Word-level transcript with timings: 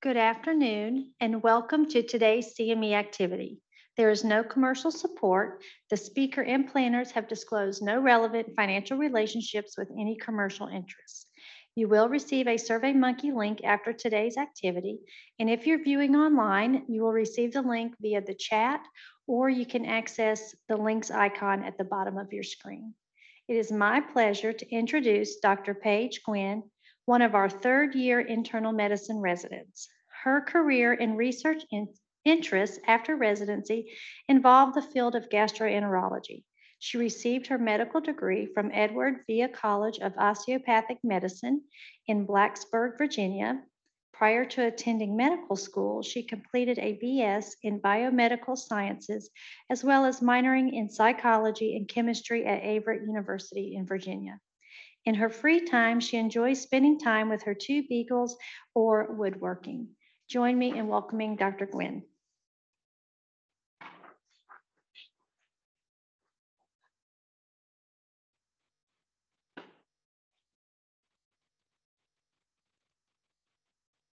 Good 0.00 0.16
afternoon 0.16 1.12
and 1.18 1.42
welcome 1.42 1.88
to 1.88 2.04
today's 2.04 2.54
CME 2.54 2.92
activity. 2.92 3.58
There 3.96 4.10
is 4.10 4.22
no 4.22 4.44
commercial 4.44 4.92
support. 4.92 5.64
The 5.90 5.96
speaker 5.96 6.40
and 6.40 6.70
planners 6.70 7.10
have 7.10 7.26
disclosed 7.26 7.82
no 7.82 8.00
relevant 8.00 8.54
financial 8.54 8.96
relationships 8.96 9.76
with 9.76 9.90
any 9.90 10.14
commercial 10.14 10.68
interests. 10.68 11.26
You 11.74 11.88
will 11.88 12.08
receive 12.08 12.46
a 12.46 12.54
SurveyMonkey 12.54 13.34
link 13.34 13.64
after 13.64 13.92
today's 13.92 14.36
activity, 14.36 15.00
and 15.40 15.50
if 15.50 15.66
you're 15.66 15.82
viewing 15.82 16.14
online, 16.14 16.84
you 16.86 17.02
will 17.02 17.10
receive 17.10 17.52
the 17.52 17.62
link 17.62 17.96
via 18.00 18.20
the 18.20 18.34
chat 18.34 18.86
or 19.26 19.48
you 19.48 19.66
can 19.66 19.84
access 19.84 20.54
the 20.68 20.76
links 20.76 21.10
icon 21.10 21.64
at 21.64 21.76
the 21.76 21.82
bottom 21.82 22.18
of 22.18 22.32
your 22.32 22.44
screen. 22.44 22.94
It 23.48 23.56
is 23.56 23.72
my 23.72 24.00
pleasure 24.00 24.52
to 24.52 24.70
introduce 24.72 25.40
Dr. 25.40 25.74
Paige 25.74 26.22
Gwynn, 26.24 26.62
one 27.08 27.22
of 27.22 27.34
our 27.34 27.48
third 27.48 27.94
year 27.94 28.20
internal 28.20 28.70
medicine 28.70 29.18
residents. 29.18 29.88
Her 30.24 30.42
career 30.42 30.92
and 30.92 31.16
research 31.16 31.62
in 31.72 31.88
interests 32.26 32.78
after 32.86 33.16
residency 33.16 33.90
involved 34.28 34.76
the 34.76 34.82
field 34.82 35.14
of 35.14 35.30
gastroenterology. 35.30 36.44
She 36.80 36.98
received 36.98 37.46
her 37.46 37.56
medical 37.56 38.02
degree 38.02 38.44
from 38.52 38.70
Edward 38.74 39.20
Via 39.26 39.48
College 39.48 39.98
of 40.00 40.18
Osteopathic 40.18 40.98
Medicine 41.02 41.62
in 42.06 42.26
Blacksburg, 42.26 42.98
Virginia. 42.98 43.62
Prior 44.12 44.44
to 44.44 44.66
attending 44.66 45.16
medical 45.16 45.56
school, 45.56 46.02
she 46.02 46.22
completed 46.22 46.78
a 46.78 46.98
BS 47.02 47.52
in 47.62 47.80
biomedical 47.80 48.54
sciences, 48.54 49.30
as 49.70 49.82
well 49.82 50.04
as 50.04 50.20
minoring 50.20 50.74
in 50.74 50.90
psychology 50.90 51.74
and 51.74 51.88
chemistry 51.88 52.44
at 52.44 52.62
Averett 52.62 53.06
University 53.06 53.76
in 53.76 53.86
Virginia. 53.86 54.38
In 55.08 55.14
her 55.14 55.30
free 55.30 55.64
time, 55.64 56.00
she 56.00 56.18
enjoys 56.18 56.60
spending 56.60 56.98
time 56.98 57.30
with 57.30 57.42
her 57.44 57.54
two 57.54 57.82
beagles 57.88 58.36
or 58.74 59.14
woodworking. 59.14 59.88
Join 60.28 60.58
me 60.58 60.76
in 60.76 60.86
welcoming 60.86 61.34
Dr. 61.34 61.64
Gwynn. 61.64 62.02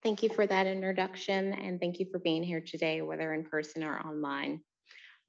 Thank 0.01 0.23
you 0.23 0.29
for 0.29 0.47
that 0.47 0.65
introduction 0.65 1.51
and 1.51 1.77
thank 1.77 1.99
you 1.99 2.05
for 2.09 2.19
being 2.19 2.41
here 2.41 2.61
today, 2.61 3.01
whether 3.01 3.33
in 3.33 3.43
person 3.43 3.83
or 3.83 3.99
online. 3.99 4.61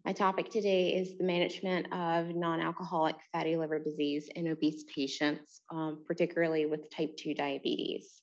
My 0.06 0.12
topic 0.12 0.50
today 0.50 0.94
is 0.94 1.18
the 1.18 1.24
management 1.24 1.92
of 1.92 2.28
non-alcoholic 2.28 3.16
fatty 3.32 3.56
liver 3.56 3.80
disease 3.80 4.28
in 4.36 4.46
obese 4.46 4.84
patients, 4.84 5.62
um, 5.72 6.04
particularly 6.06 6.64
with 6.64 6.88
type 6.90 7.16
2 7.16 7.34
diabetes. 7.34 8.22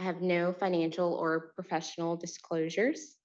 I 0.00 0.02
have 0.02 0.20
no 0.20 0.52
financial 0.52 1.14
or 1.14 1.52
professional 1.54 2.16
disclosures. 2.16 3.18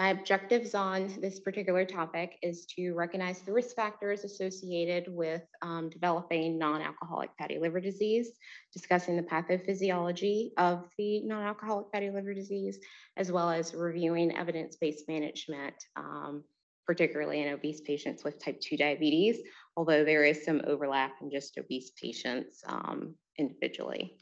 My 0.00 0.08
objectives 0.08 0.74
on 0.74 1.12
this 1.20 1.40
particular 1.40 1.84
topic 1.84 2.38
is 2.40 2.64
to 2.74 2.94
recognize 2.94 3.42
the 3.42 3.52
risk 3.52 3.76
factors 3.76 4.24
associated 4.24 5.04
with 5.08 5.42
um, 5.60 5.90
developing 5.90 6.56
non-alcoholic 6.58 7.28
fatty 7.38 7.58
liver 7.58 7.80
disease, 7.80 8.30
discussing 8.72 9.14
the 9.14 9.22
pathophysiology 9.22 10.52
of 10.56 10.88
the 10.96 11.20
non-alcoholic 11.26 11.88
fatty 11.92 12.08
liver 12.08 12.32
disease, 12.32 12.78
as 13.18 13.30
well 13.30 13.50
as 13.50 13.74
reviewing 13.74 14.34
evidence-based 14.34 15.06
management, 15.06 15.74
um, 15.96 16.44
particularly 16.86 17.42
in 17.42 17.52
obese 17.52 17.82
patients 17.82 18.24
with 18.24 18.42
type 18.42 18.58
2 18.58 18.78
diabetes, 18.78 19.36
although 19.76 20.02
there 20.02 20.24
is 20.24 20.46
some 20.46 20.62
overlap 20.66 21.12
in 21.20 21.30
just 21.30 21.58
obese 21.58 21.92
patients 22.00 22.62
um, 22.66 23.14
individually. 23.38 24.16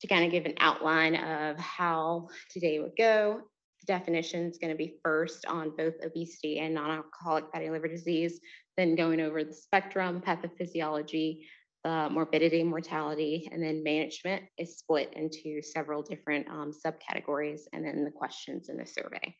To 0.00 0.06
kind 0.06 0.24
of 0.24 0.32
give 0.32 0.46
an 0.46 0.54
outline 0.60 1.14
of 1.14 1.58
how 1.58 2.28
today 2.50 2.78
would 2.78 2.96
go, 2.96 3.42
definition 3.86 4.46
is 4.46 4.58
going 4.58 4.72
to 4.72 4.76
be 4.76 4.96
first 5.02 5.46
on 5.46 5.76
both 5.76 5.94
obesity 6.04 6.58
and 6.58 6.74
non-alcoholic 6.74 7.44
fatty 7.52 7.70
liver 7.70 7.88
disease, 7.88 8.40
then 8.76 8.94
going 8.94 9.20
over 9.20 9.44
the 9.44 9.52
spectrum, 9.52 10.22
pathophysiology, 10.26 11.40
the 11.84 12.08
morbidity, 12.10 12.62
mortality, 12.64 13.48
and 13.52 13.62
then 13.62 13.84
management 13.84 14.42
is 14.58 14.78
split 14.78 15.12
into 15.14 15.60
several 15.62 16.02
different 16.02 16.48
um, 16.48 16.72
subcategories, 16.72 17.62
and 17.72 17.84
then 17.84 18.04
the 18.04 18.10
questions 18.10 18.70
in 18.70 18.78
the 18.78 18.86
survey. 18.86 19.36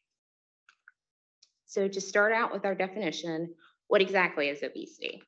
So 1.66 1.88
to 1.88 2.00
start 2.00 2.32
out 2.32 2.52
with 2.52 2.66
our 2.66 2.74
definition, 2.74 3.54
what 3.88 4.02
exactly 4.02 4.48
is 4.48 4.62
obesity? 4.62 5.22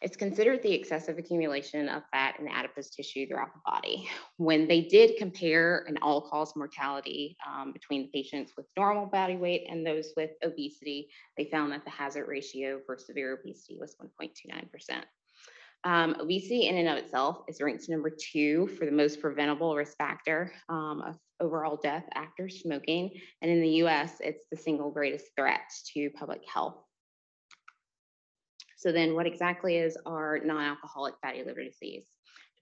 It's 0.00 0.16
considered 0.16 0.62
the 0.62 0.72
excessive 0.72 1.18
accumulation 1.18 1.88
of 1.88 2.04
fat 2.12 2.36
in 2.38 2.44
the 2.44 2.52
adipose 2.52 2.90
tissue 2.90 3.26
throughout 3.26 3.52
the 3.52 3.60
body. 3.66 4.08
When 4.36 4.68
they 4.68 4.82
did 4.82 5.16
compare 5.18 5.84
an 5.88 5.98
all-cause 6.00 6.54
mortality 6.54 7.36
um, 7.46 7.72
between 7.72 8.10
patients 8.12 8.52
with 8.56 8.66
normal 8.76 9.06
body 9.06 9.36
weight 9.36 9.66
and 9.68 9.84
those 9.84 10.12
with 10.16 10.30
obesity, 10.44 11.08
they 11.36 11.46
found 11.46 11.72
that 11.72 11.84
the 11.84 11.90
hazard 11.90 12.28
ratio 12.28 12.80
for 12.86 12.96
severe 12.96 13.40
obesity 13.42 13.76
was 13.78 13.96
1.29%. 14.20 15.02
Um, 15.84 16.16
obesity 16.20 16.68
in 16.68 16.76
and 16.76 16.88
of 16.88 16.98
itself 16.98 17.42
is 17.48 17.60
ranked 17.60 17.88
number 17.88 18.10
two 18.10 18.68
for 18.78 18.84
the 18.84 18.92
most 18.92 19.20
preventable 19.20 19.74
risk 19.74 19.96
factor 19.96 20.52
um, 20.68 21.02
of 21.02 21.18
overall 21.40 21.78
death 21.80 22.04
after 22.14 22.48
smoking. 22.48 23.10
And 23.42 23.50
in 23.50 23.60
the 23.60 23.82
US, 23.84 24.14
it's 24.20 24.44
the 24.50 24.56
single 24.56 24.90
greatest 24.90 25.26
threat 25.36 25.60
to 25.94 26.10
public 26.10 26.42
health 26.52 26.82
so 28.78 28.92
then 28.92 29.14
what 29.16 29.26
exactly 29.26 29.76
is 29.76 29.98
our 30.06 30.38
non-alcoholic 30.44 31.14
fatty 31.20 31.42
liver 31.42 31.64
disease? 31.64 32.06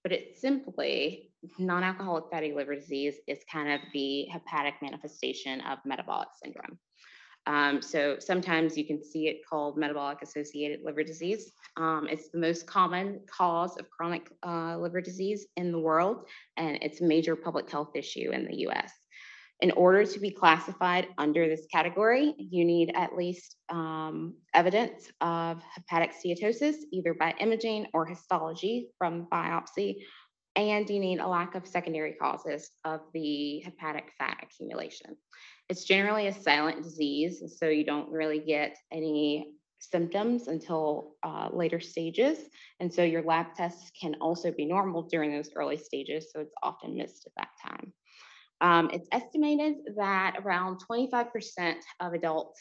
But 0.02 0.12
it 0.12 0.38
simply, 0.38 1.30
non-alcoholic 1.58 2.24
fatty 2.30 2.54
liver 2.54 2.74
disease 2.74 3.16
is 3.26 3.40
kind 3.52 3.70
of 3.70 3.80
the 3.92 4.24
hepatic 4.32 4.74
manifestation 4.80 5.60
of 5.60 5.78
metabolic 5.84 6.28
syndrome. 6.42 6.78
Um, 7.46 7.82
so 7.82 8.16
sometimes 8.18 8.78
you 8.78 8.86
can 8.86 9.04
see 9.04 9.28
it 9.28 9.46
called 9.48 9.76
metabolic 9.76 10.22
associated 10.22 10.80
liver 10.82 11.04
disease. 11.04 11.52
Um, 11.76 12.08
it's 12.10 12.30
the 12.30 12.38
most 12.38 12.66
common 12.66 13.20
cause 13.30 13.76
of 13.76 13.90
chronic 13.90 14.32
uh, 14.42 14.78
liver 14.78 15.02
disease 15.02 15.46
in 15.56 15.70
the 15.70 15.78
world, 15.78 16.26
and 16.56 16.78
it's 16.80 17.02
a 17.02 17.04
major 17.04 17.36
public 17.36 17.70
health 17.70 17.94
issue 17.94 18.30
in 18.32 18.46
the 18.46 18.56
US. 18.68 18.90
In 19.62 19.70
order 19.70 20.04
to 20.04 20.20
be 20.20 20.30
classified 20.30 21.08
under 21.16 21.48
this 21.48 21.66
category, 21.72 22.34
you 22.38 22.64
need 22.64 22.92
at 22.94 23.16
least 23.16 23.56
um, 23.70 24.34
evidence 24.52 25.10
of 25.22 25.62
hepatic 25.74 26.12
steatosis, 26.12 26.76
either 26.92 27.14
by 27.14 27.34
imaging 27.40 27.86
or 27.94 28.04
histology 28.04 28.90
from 28.98 29.26
biopsy, 29.32 29.96
and 30.56 30.88
you 30.90 31.00
need 31.00 31.20
a 31.20 31.26
lack 31.26 31.54
of 31.54 31.66
secondary 31.66 32.12
causes 32.12 32.70
of 32.84 33.00
the 33.14 33.60
hepatic 33.60 34.12
fat 34.18 34.38
accumulation. 34.42 35.16
It's 35.68 35.84
generally 35.84 36.26
a 36.26 36.32
silent 36.32 36.82
disease, 36.82 37.42
so 37.58 37.68
you 37.68 37.84
don't 37.84 38.10
really 38.10 38.40
get 38.40 38.76
any 38.92 39.52
symptoms 39.78 40.48
until 40.48 41.14
uh, 41.22 41.48
later 41.52 41.80
stages. 41.80 42.38
And 42.80 42.92
so 42.92 43.02
your 43.02 43.22
lab 43.22 43.54
tests 43.54 43.90
can 44.00 44.16
also 44.20 44.50
be 44.50 44.64
normal 44.64 45.02
during 45.02 45.32
those 45.32 45.50
early 45.54 45.76
stages, 45.76 46.30
so 46.32 46.40
it's 46.40 46.54
often 46.62 46.96
missed 46.96 47.26
at 47.26 47.32
that 47.36 47.70
time. 47.70 47.85
Um, 48.60 48.90
it's 48.92 49.08
estimated 49.12 49.76
that 49.96 50.36
around 50.42 50.80
25% 50.90 51.74
of 52.00 52.12
adults 52.14 52.60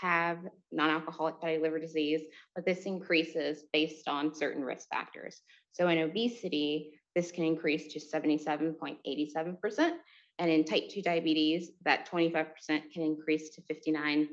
have 0.00 0.38
non-alcoholic 0.72 1.36
fatty 1.40 1.58
liver 1.58 1.78
disease, 1.78 2.22
but 2.54 2.64
this 2.64 2.86
increases 2.86 3.64
based 3.72 4.08
on 4.08 4.34
certain 4.34 4.62
risk 4.62 4.88
factors. 4.88 5.40
So 5.72 5.88
in 5.88 5.98
obesity, 5.98 7.00
this 7.14 7.30
can 7.30 7.44
increase 7.44 7.92
to 7.92 8.00
77.87%, 8.00 9.92
and 10.38 10.50
in 10.50 10.64
type 10.64 10.88
2 10.88 11.02
diabetes, 11.02 11.70
that 11.84 12.08
25% 12.10 12.46
can 12.68 13.02
increase 13.02 13.50
to 13.50 13.62
59.67%. 13.62 14.26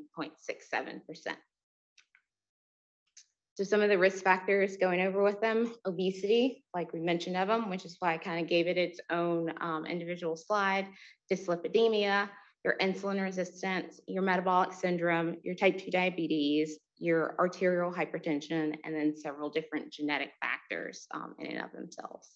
So 3.62 3.66
some 3.66 3.82
of 3.82 3.90
the 3.90 3.98
risk 4.00 4.24
factors 4.24 4.76
going 4.76 5.02
over 5.02 5.22
with 5.22 5.40
them, 5.40 5.72
obesity, 5.86 6.66
like 6.74 6.92
we 6.94 7.00
mentioned 7.00 7.38
of 7.38 7.48
them, 7.48 7.70
which 7.70 7.86
is 7.86 7.96
why 8.00 8.16
I 8.16 8.18
kind 8.18 8.42
of 8.42 8.50
gave 8.50 8.66
it 8.66 8.76
its 8.76 9.00
own 9.12 9.54
um, 9.62 9.86
individual 9.86 10.36
slide, 10.36 10.88
dyslipidemia, 11.32 12.28
your 12.66 12.76
insulin 12.82 13.22
resistance, 13.22 14.02
your 14.08 14.24
metabolic 14.24 14.74
syndrome, 14.74 15.36
your 15.44 15.54
type 15.54 15.78
2 15.78 15.92
diabetes, 15.92 16.80
your 16.98 17.36
arterial 17.38 17.94
hypertension, 17.94 18.74
and 18.84 18.96
then 18.96 19.16
several 19.16 19.52
different 19.52 19.94
genetic 19.94 20.32
factors 20.42 21.06
um, 21.14 21.36
in 21.38 21.46
and 21.46 21.64
of 21.64 21.72
themselves. 21.72 22.30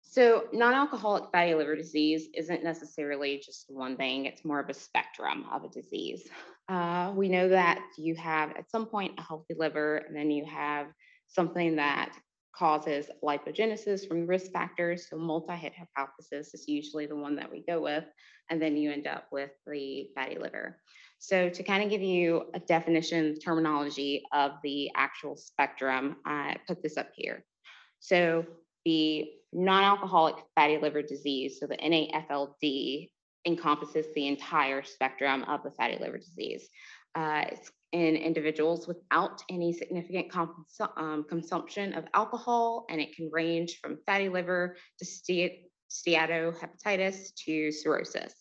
So 0.00 0.48
non-alcoholic 0.52 1.30
fatty 1.30 1.54
liver 1.54 1.76
disease 1.76 2.28
isn't 2.34 2.64
necessarily 2.64 3.38
just 3.38 3.66
one 3.68 3.96
thing, 3.96 4.26
it's 4.26 4.44
more 4.44 4.58
of 4.58 4.68
a 4.68 4.74
spectrum 4.74 5.46
of 5.52 5.62
a 5.62 5.68
disease. 5.68 6.28
Uh, 6.72 7.12
we 7.14 7.28
know 7.28 7.50
that 7.50 7.82
you 7.98 8.14
have 8.14 8.48
at 8.52 8.70
some 8.70 8.86
point 8.86 9.12
a 9.18 9.22
healthy 9.22 9.54
liver, 9.54 9.96
and 9.96 10.16
then 10.16 10.30
you 10.30 10.42
have 10.46 10.86
something 11.28 11.76
that 11.76 12.14
causes 12.56 13.10
lipogenesis 13.22 14.08
from 14.08 14.26
risk 14.26 14.50
factors. 14.52 15.06
So 15.10 15.18
multi-hit 15.18 15.74
hypothesis 15.76 16.54
is 16.54 16.64
usually 16.66 17.04
the 17.04 17.16
one 17.16 17.36
that 17.36 17.52
we 17.52 17.62
go 17.68 17.82
with, 17.82 18.04
and 18.48 18.60
then 18.62 18.78
you 18.78 18.90
end 18.90 19.06
up 19.06 19.26
with 19.30 19.50
the 19.66 20.08
fatty 20.14 20.38
liver. 20.38 20.78
So 21.18 21.50
to 21.50 21.62
kind 21.62 21.84
of 21.84 21.90
give 21.90 22.00
you 22.00 22.44
a 22.54 22.60
definition, 22.60 23.38
terminology 23.38 24.22
of 24.32 24.52
the 24.62 24.90
actual 24.96 25.36
spectrum, 25.36 26.16
I 26.24 26.56
put 26.66 26.82
this 26.82 26.96
up 26.96 27.10
here. 27.14 27.44
So 28.00 28.46
the 28.86 29.30
non-alcoholic 29.52 30.36
fatty 30.54 30.78
liver 30.78 31.02
disease, 31.02 31.58
so 31.60 31.66
the 31.66 31.76
NAFLD, 31.76 33.10
encompasses 33.44 34.06
the 34.14 34.28
entire 34.28 34.82
spectrum 34.82 35.44
of 35.44 35.62
the 35.62 35.70
fatty 35.70 35.98
liver 35.98 36.18
disease. 36.18 36.68
Uh, 37.14 37.44
in 37.92 38.16
individuals 38.16 38.88
without 38.88 39.42
any 39.50 39.72
significant 39.72 40.34
um, 40.96 41.24
consumption 41.28 41.92
of 41.92 42.04
alcohol, 42.14 42.86
and 42.88 43.00
it 43.00 43.14
can 43.14 43.28
range 43.30 43.78
from 43.80 43.98
fatty 44.06 44.30
liver 44.30 44.76
to 44.98 45.04
ste- 45.04 45.68
steatohepatitis 45.90 47.34
to 47.34 47.70
cirrhosis. 47.70 48.32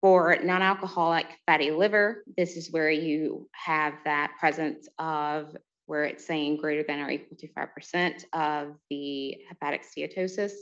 For 0.00 0.38
non-alcoholic 0.42 1.26
fatty 1.46 1.70
liver, 1.70 2.24
this 2.38 2.56
is 2.56 2.72
where 2.72 2.90
you 2.90 3.46
have 3.52 3.92
that 4.06 4.32
presence 4.40 4.88
of 4.98 5.54
where 5.84 6.04
it's 6.04 6.24
saying 6.24 6.56
greater 6.56 6.82
than 6.82 7.00
or 7.00 7.10
equal 7.10 7.36
to 7.36 7.48
5% 7.48 8.24
of 8.32 8.76
the 8.88 9.36
hepatic 9.50 9.82
steatosis, 9.84 10.52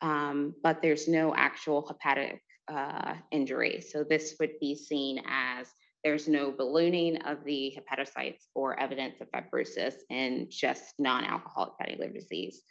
um, 0.00 0.54
but 0.62 0.80
there's 0.80 1.08
no 1.08 1.34
actual 1.34 1.84
hepatic 1.88 2.40
uh, 2.72 3.14
injury. 3.30 3.80
So 3.80 4.04
this 4.04 4.36
would 4.40 4.58
be 4.60 4.74
seen 4.74 5.22
as 5.26 5.68
there's 6.04 6.28
no 6.28 6.52
ballooning 6.52 7.22
of 7.22 7.44
the 7.44 7.76
hepatocytes 7.76 8.44
or 8.54 8.78
evidence 8.78 9.20
of 9.20 9.28
fibrosis 9.30 9.94
in 10.10 10.46
just 10.48 10.94
non-alcoholic 10.98 11.72
fatty 11.78 11.96
liver 11.98 12.14
disease. 12.14 12.62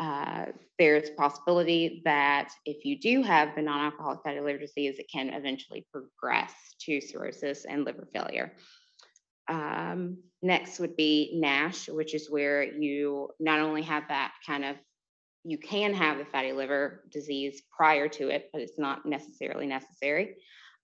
Uh, 0.00 0.46
there's 0.78 1.10
possibility 1.10 2.02
that 2.04 2.48
if 2.66 2.84
you 2.84 2.98
do 2.98 3.22
have 3.22 3.54
the 3.54 3.62
non-alcoholic 3.62 4.20
fatty 4.24 4.40
liver 4.40 4.58
disease, 4.58 4.98
it 4.98 5.06
can 5.12 5.28
eventually 5.28 5.86
progress 5.92 6.52
to 6.80 7.00
cirrhosis 7.00 7.64
and 7.64 7.84
liver 7.84 8.08
failure. 8.12 8.52
Um, 9.48 10.18
next 10.42 10.80
would 10.80 10.96
be 10.96 11.38
NASH, 11.40 11.88
which 11.88 12.14
is 12.14 12.30
where 12.30 12.64
you 12.64 13.28
not 13.38 13.60
only 13.60 13.82
have 13.82 14.08
that 14.08 14.32
kind 14.44 14.64
of, 14.64 14.76
you 15.44 15.58
can 15.58 15.92
have 15.92 16.18
the 16.18 16.24
fatty 16.24 16.52
liver 16.52 17.04
disease 17.10 17.62
prior 17.70 18.08
to 18.08 18.28
it, 18.28 18.48
but 18.52 18.62
it's 18.62 18.78
not 18.78 19.04
necessarily 19.04 19.66
necessary. 19.66 20.36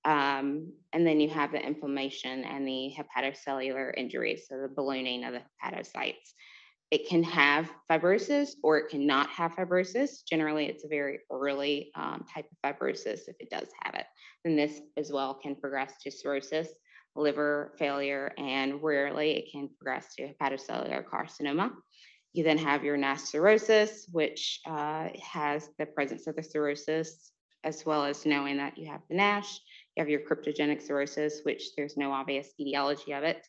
Um, 0.04 0.72
and 0.92 1.06
then 1.06 1.20
you 1.20 1.28
have 1.30 1.52
the 1.52 1.64
inflammation 1.64 2.44
and 2.44 2.66
the 2.66 2.94
hepatocellular 2.96 3.92
injuries, 3.96 4.46
so 4.48 4.60
the 4.60 4.68
ballooning 4.68 5.24
of 5.24 5.32
the 5.32 5.42
hepatocytes. 5.62 6.34
It 6.90 7.08
can 7.08 7.22
have 7.22 7.70
fibrosis 7.90 8.50
or 8.62 8.78
it 8.78 8.90
cannot 8.90 9.28
have 9.30 9.52
fibrosis. 9.52 10.24
Generally, 10.28 10.66
it's 10.66 10.84
a 10.84 10.88
very 10.88 11.20
early 11.30 11.90
um, 11.94 12.24
type 12.32 12.46
of 12.50 12.76
fibrosis 12.78 13.20
if 13.28 13.36
it 13.38 13.48
does 13.50 13.68
have 13.82 13.94
it. 13.94 14.06
Then 14.44 14.56
this 14.56 14.80
as 14.96 15.12
well 15.12 15.34
can 15.34 15.54
progress 15.54 15.94
to 16.02 16.10
cirrhosis, 16.10 16.68
liver 17.14 17.72
failure, 17.78 18.32
and 18.38 18.82
rarely 18.82 19.32
it 19.32 19.52
can 19.52 19.68
progress 19.68 20.14
to 20.16 20.32
hepatocellular 20.34 21.04
carcinoma. 21.04 21.70
You 22.32 22.44
then 22.44 22.58
have 22.58 22.84
your 22.84 22.96
NASH 22.96 23.22
cirrhosis, 23.22 24.06
which 24.12 24.60
uh, 24.66 25.08
has 25.20 25.68
the 25.78 25.86
presence 25.86 26.26
of 26.26 26.36
the 26.36 26.42
cirrhosis, 26.42 27.32
as 27.64 27.84
well 27.84 28.04
as 28.04 28.24
knowing 28.24 28.56
that 28.58 28.78
you 28.78 28.88
have 28.90 29.00
the 29.08 29.16
NASH. 29.16 29.60
You 29.96 30.02
have 30.02 30.08
your 30.08 30.20
cryptogenic 30.20 30.80
cirrhosis, 30.80 31.40
which 31.42 31.74
there's 31.76 31.96
no 31.96 32.12
obvious 32.12 32.48
etiology 32.60 33.12
of 33.12 33.24
it. 33.24 33.44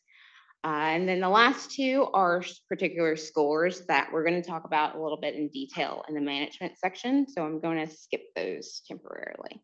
Uh, 0.63 0.93
and 0.93 1.09
then 1.09 1.19
the 1.19 1.29
last 1.29 1.71
two 1.71 2.07
are 2.13 2.43
particular 2.69 3.15
scores 3.15 3.81
that 3.87 4.09
we're 4.11 4.23
going 4.23 4.41
to 4.41 4.47
talk 4.47 4.63
about 4.65 4.95
a 4.95 5.01
little 5.01 5.19
bit 5.19 5.33
in 5.33 5.47
detail 5.49 6.03
in 6.07 6.13
the 6.13 6.21
management 6.21 6.77
section. 6.77 7.25
So 7.27 7.43
I'm 7.43 7.59
going 7.59 7.85
to 7.85 7.91
skip 7.91 8.21
those 8.35 8.81
temporarily. 8.87 9.61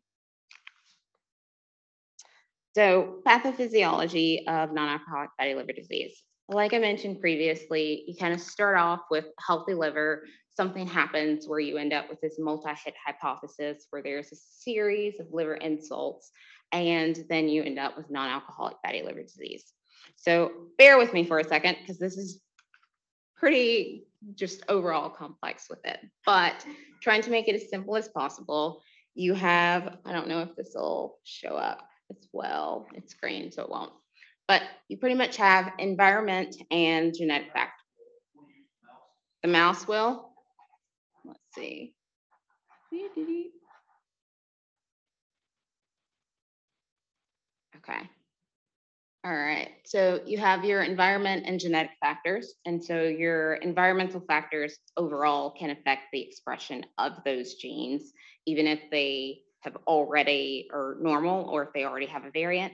So 2.76 3.22
pathophysiology 3.28 4.48
of 4.48 4.72
non-alcoholic 4.72 5.30
fatty 5.38 5.56
liver 5.56 5.74
disease. 5.74 6.22
Like 6.50 6.74
I 6.74 6.80
mentioned 6.80 7.20
previously, 7.20 8.06
you 8.08 8.16
kind 8.16 8.34
of 8.34 8.40
start 8.40 8.78
off 8.78 9.02
with 9.12 9.26
healthy 9.46 9.74
liver. 9.74 10.24
Something 10.56 10.88
happens 10.88 11.48
where 11.48 11.60
you 11.60 11.78
end 11.78 11.94
up 11.94 12.10
with 12.10 12.22
this 12.22 12.40
multi-hit 12.40 12.94
hypothesis 13.06 13.86
where 13.90 14.02
there's 14.02 14.32
a 14.32 14.36
series 14.36 15.20
of 15.20 15.28
liver 15.32 15.56
insults 15.56 16.32
and 16.72 17.24
then 17.30 17.48
you 17.48 17.64
end 17.64 17.80
up 17.80 17.98
with 17.98 18.10
non-alcoholic 18.10 18.78
fatty 18.84 19.02
liver 19.02 19.24
disease. 19.24 19.74
So 20.16 20.52
bear 20.78 20.98
with 20.98 21.14
me 21.14 21.26
for 21.26 21.40
a 21.40 21.44
second 21.44 21.78
because 21.82 22.00
this 22.00 22.18
is 22.18 22.42
pretty 23.36 24.08
just 24.36 24.64
overall 24.68 25.10
complex 25.10 25.68
with 25.70 25.86
it, 25.86 26.00
but 26.26 26.66
trying 27.02 27.22
to 27.22 27.30
make 27.30 27.48
it 27.48 27.56
as 27.56 27.70
simple 27.70 27.96
as 27.96 28.08
possible. 28.08 28.82
You 29.16 29.34
have, 29.34 29.98
I 30.06 30.12
don't 30.12 30.28
know 30.28 30.42
if 30.42 30.56
this 30.56 30.72
will 30.76 31.18
show 31.24 31.56
up 31.56 31.88
as 32.10 32.28
well. 32.34 32.88
It's 32.94 33.14
green, 33.14 33.52
so 33.52 33.64
it 33.64 33.70
won't. 33.70 33.94
But 34.48 34.62
you 34.88 34.98
pretty 34.98 35.16
much 35.16 35.38
have 35.38 35.74
environment 35.78 36.56
and 36.72 37.14
genetic 37.14 37.52
factor. 37.54 37.74
The 39.44 39.50
mouse 39.50 39.88
will. 39.88 40.30
Let's 41.26 41.40
see. 41.54 41.94
Okay. 47.76 48.10
All 49.26 49.36
right, 49.36 49.72
so 49.84 50.22
you 50.26 50.38
have 50.38 50.64
your 50.64 50.84
environment 50.84 51.44
and 51.48 51.60
genetic 51.60 51.92
factors. 52.00 52.54
And 52.66 52.82
so 52.82 53.04
your 53.04 53.56
environmental 53.56 54.22
factors 54.22 54.78
overall 54.96 55.52
can 55.52 55.72
affect 55.72 56.04
the 56.14 56.22
expression 56.22 56.86
of 56.98 57.12
those 57.26 57.56
genes, 57.56 58.14
even 58.46 58.68
if 58.68 58.80
they 58.90 59.40
have 59.62 59.76
already 59.86 60.70
are 60.72 60.96
normal 61.02 61.50
or 61.50 61.64
if 61.64 61.74
they 61.74 61.84
already 61.84 62.06
have 62.06 62.24
a 62.24 62.32
variant, 62.32 62.74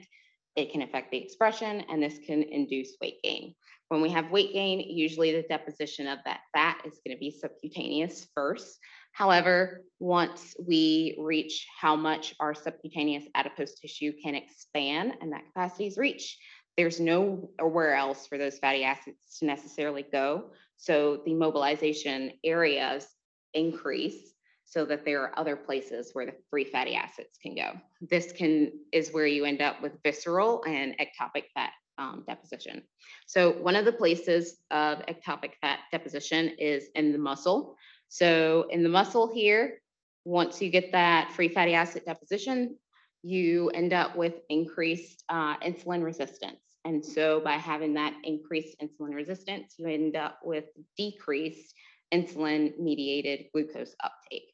it 0.56 0.70
can 0.72 0.82
affect 0.82 1.10
the 1.10 1.18
expression 1.18 1.82
and 1.88 2.02
this 2.02 2.18
can 2.26 2.42
induce 2.42 2.96
weight 3.00 3.22
gain. 3.22 3.54
When 3.88 4.00
we 4.00 4.10
have 4.10 4.30
weight 4.30 4.52
gain, 4.52 4.80
usually 4.80 5.32
the 5.32 5.42
deposition 5.42 6.06
of 6.06 6.18
that 6.24 6.40
fat 6.52 6.78
is 6.84 7.00
going 7.04 7.16
to 7.16 7.20
be 7.20 7.30
subcutaneous 7.30 8.26
first. 8.34 8.78
However, 9.12 9.84
once 10.00 10.56
we 10.66 11.16
reach 11.20 11.66
how 11.80 11.94
much 11.94 12.34
our 12.40 12.54
subcutaneous 12.54 13.24
adipose 13.34 13.74
tissue 13.74 14.12
can 14.22 14.34
expand 14.34 15.14
and 15.20 15.32
that 15.32 15.46
capacity 15.46 15.86
is 15.86 15.98
reached, 15.98 16.38
there's 16.76 16.98
nowhere 16.98 17.94
else 17.94 18.26
for 18.26 18.38
those 18.38 18.58
fatty 18.58 18.82
acids 18.82 19.38
to 19.38 19.46
necessarily 19.46 20.04
go. 20.10 20.50
So 20.76 21.22
the 21.24 21.34
mobilization 21.34 22.32
areas 22.42 23.06
increase 23.52 24.33
so 24.74 24.84
that 24.84 25.04
there 25.04 25.22
are 25.22 25.38
other 25.38 25.54
places 25.54 26.10
where 26.14 26.26
the 26.26 26.34
free 26.50 26.64
fatty 26.64 26.96
acids 26.96 27.38
can 27.40 27.54
go. 27.54 27.78
This 28.00 28.32
can 28.32 28.72
is 28.90 29.12
where 29.12 29.26
you 29.26 29.44
end 29.44 29.62
up 29.62 29.80
with 29.80 29.92
visceral 30.02 30.64
and 30.66 30.96
ectopic 30.98 31.44
fat 31.54 31.70
um, 31.96 32.24
deposition. 32.26 32.82
So 33.26 33.52
one 33.52 33.76
of 33.76 33.84
the 33.84 33.92
places 33.92 34.56
of 34.72 34.98
ectopic 35.06 35.52
fat 35.60 35.78
deposition 35.92 36.48
is 36.58 36.88
in 36.96 37.12
the 37.12 37.18
muscle. 37.18 37.76
So 38.08 38.66
in 38.70 38.82
the 38.82 38.88
muscle 38.88 39.32
here, 39.32 39.80
once 40.24 40.60
you 40.60 40.70
get 40.70 40.90
that 40.90 41.30
free 41.30 41.48
fatty 41.48 41.74
acid 41.74 42.02
deposition, 42.04 42.76
you 43.22 43.70
end 43.70 43.92
up 43.92 44.16
with 44.16 44.34
increased 44.48 45.22
uh, 45.28 45.56
insulin 45.58 46.02
resistance. 46.02 46.58
And 46.84 47.02
so 47.04 47.40
by 47.40 47.52
having 47.52 47.94
that 47.94 48.14
increased 48.24 48.76
insulin 48.82 49.14
resistance, 49.14 49.74
you 49.78 49.86
end 49.86 50.16
up 50.16 50.40
with 50.42 50.64
decreased 50.98 51.74
insulin 52.12 52.76
mediated 52.78 53.46
glucose 53.52 53.94
uptake. 54.02 54.53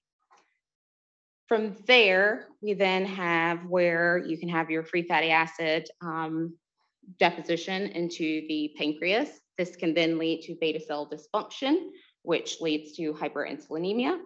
From 1.50 1.75
there, 1.88 2.47
we 2.62 2.75
then 2.75 3.04
have 3.07 3.64
where 3.64 4.19
you 4.19 4.38
can 4.38 4.49
have 4.49 4.71
your 4.71 4.85
free 4.85 5.02
fatty 5.02 5.33
acid 5.33 5.88
um, 6.00 6.57
deposition 7.19 7.87
into 7.88 8.47
the 8.47 8.73
pancreas. 8.78 9.30
This 9.59 9.75
can 9.75 9.92
then 9.92 10.16
lead 10.16 10.42
to 10.42 10.54
beta 10.61 10.78
cell 10.78 11.11
dysfunction, 11.11 11.88
which 12.23 12.61
leads 12.61 12.92
to 12.99 13.12
hyperinsulinemia, 13.14 14.21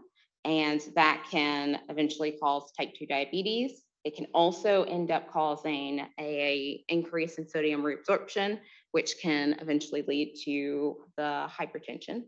and 0.45 0.83
that 0.97 1.27
can 1.31 1.81
eventually 1.89 2.33
cause 2.33 2.71
type 2.79 2.93
2 2.95 3.07
diabetes. 3.07 3.85
It 4.05 4.15
can 4.15 4.27
also 4.35 4.83
end 4.83 5.11
up 5.11 5.31
causing 5.31 6.07
a 6.21 6.85
increase 6.91 7.39
in 7.39 7.49
sodium 7.49 7.83
reabsorption, 7.83 8.61
which 8.93 9.15
can 9.23 9.57
eventually 9.63 10.05
lead 10.07 10.35
to 10.45 10.99
the 11.17 11.49
hypertension. 11.49 12.25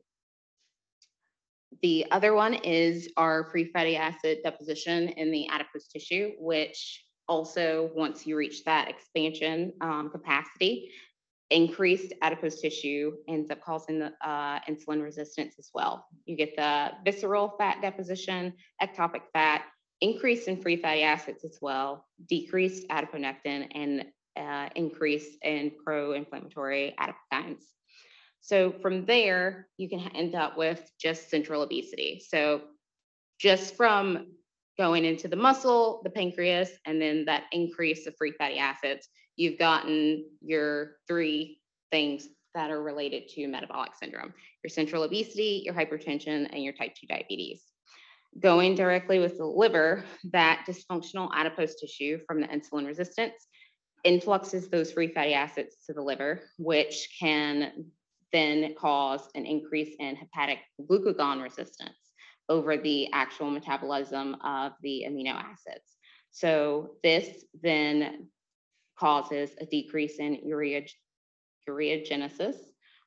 The 1.82 2.06
other 2.10 2.34
one 2.34 2.54
is 2.54 3.10
our 3.16 3.50
free 3.50 3.64
fatty 3.72 3.96
acid 3.96 4.38
deposition 4.42 5.08
in 5.10 5.30
the 5.30 5.48
adipose 5.48 5.88
tissue, 5.88 6.32
which 6.38 7.04
also, 7.28 7.90
once 7.94 8.26
you 8.26 8.36
reach 8.36 8.64
that 8.64 8.88
expansion 8.88 9.72
um, 9.80 10.10
capacity, 10.10 10.90
increased 11.50 12.12
adipose 12.22 12.60
tissue 12.60 13.12
ends 13.28 13.50
up 13.50 13.60
causing 13.60 13.98
the 13.98 14.12
uh, 14.24 14.60
insulin 14.68 15.02
resistance 15.02 15.54
as 15.58 15.70
well. 15.74 16.06
You 16.24 16.36
get 16.36 16.56
the 16.56 16.92
visceral 17.04 17.54
fat 17.58 17.80
deposition, 17.82 18.52
ectopic 18.82 19.22
fat, 19.32 19.62
increase 20.00 20.44
in 20.46 20.60
free 20.60 20.76
fatty 20.76 21.02
acids 21.02 21.44
as 21.44 21.58
well, 21.60 22.06
decreased 22.28 22.88
adiponectin, 22.88 23.68
and 23.74 24.04
uh, 24.36 24.68
increase 24.74 25.36
in 25.42 25.72
pro-inflammatory 25.84 26.94
adipokines. 27.00 27.62
So 28.46 28.70
from 28.70 29.04
there, 29.06 29.66
you 29.76 29.88
can 29.88 30.08
end 30.14 30.36
up 30.36 30.56
with 30.56 30.88
just 31.00 31.30
central 31.30 31.62
obesity. 31.62 32.22
So 32.24 32.60
just 33.40 33.74
from 33.74 34.28
going 34.78 35.04
into 35.04 35.26
the 35.26 35.34
muscle, 35.34 36.00
the 36.04 36.10
pancreas, 36.10 36.70
and 36.86 37.02
then 37.02 37.24
that 37.24 37.46
increase 37.50 38.06
of 38.06 38.14
free 38.16 38.30
fatty 38.38 38.58
acids, 38.58 39.08
you've 39.34 39.58
gotten 39.58 40.26
your 40.40 40.92
three 41.08 41.60
things 41.90 42.28
that 42.54 42.70
are 42.70 42.80
related 42.80 43.28
to 43.30 43.48
metabolic 43.48 43.96
syndrome, 44.00 44.32
your 44.62 44.68
central 44.70 45.02
obesity, 45.02 45.62
your 45.64 45.74
hypertension, 45.74 46.48
and 46.52 46.62
your 46.62 46.72
type 46.72 46.94
2 46.94 47.08
diabetes. 47.08 47.64
Going 48.38 48.76
directly 48.76 49.18
with 49.18 49.38
the 49.38 49.44
liver, 49.44 50.04
that 50.32 50.64
dysfunctional 50.68 51.30
adipose 51.34 51.74
tissue 51.74 52.20
from 52.28 52.40
the 52.40 52.46
insulin 52.46 52.86
resistance 52.86 53.48
influxes 54.04 54.68
those 54.68 54.92
free 54.92 55.08
fatty 55.08 55.34
acids 55.34 55.78
to 55.88 55.92
the 55.92 56.02
liver, 56.02 56.42
which 56.58 57.08
can 57.18 57.86
then 58.36 58.74
cause 58.74 59.28
an 59.34 59.46
increase 59.46 59.94
in 59.98 60.16
hepatic 60.16 60.58
glucagon 60.88 61.42
resistance 61.42 62.02
over 62.48 62.76
the 62.76 62.98
actual 63.12 63.50
metabolism 63.50 64.36
of 64.44 64.72
the 64.82 65.04
amino 65.08 65.34
acids. 65.34 65.96
So 66.30 66.90
this 67.02 67.44
then 67.62 68.28
causes 68.98 69.50
a 69.60 69.66
decrease 69.66 70.16
in 70.18 70.34
urea, 70.44 70.82
ureagenesis, 71.68 72.56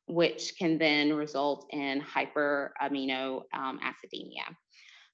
which 0.07 0.53
can 0.57 0.77
then 0.77 1.13
result 1.13 1.67
in 1.71 2.01
hyperamino 2.01 3.43
um, 3.53 3.79
acidemia. 3.89 4.47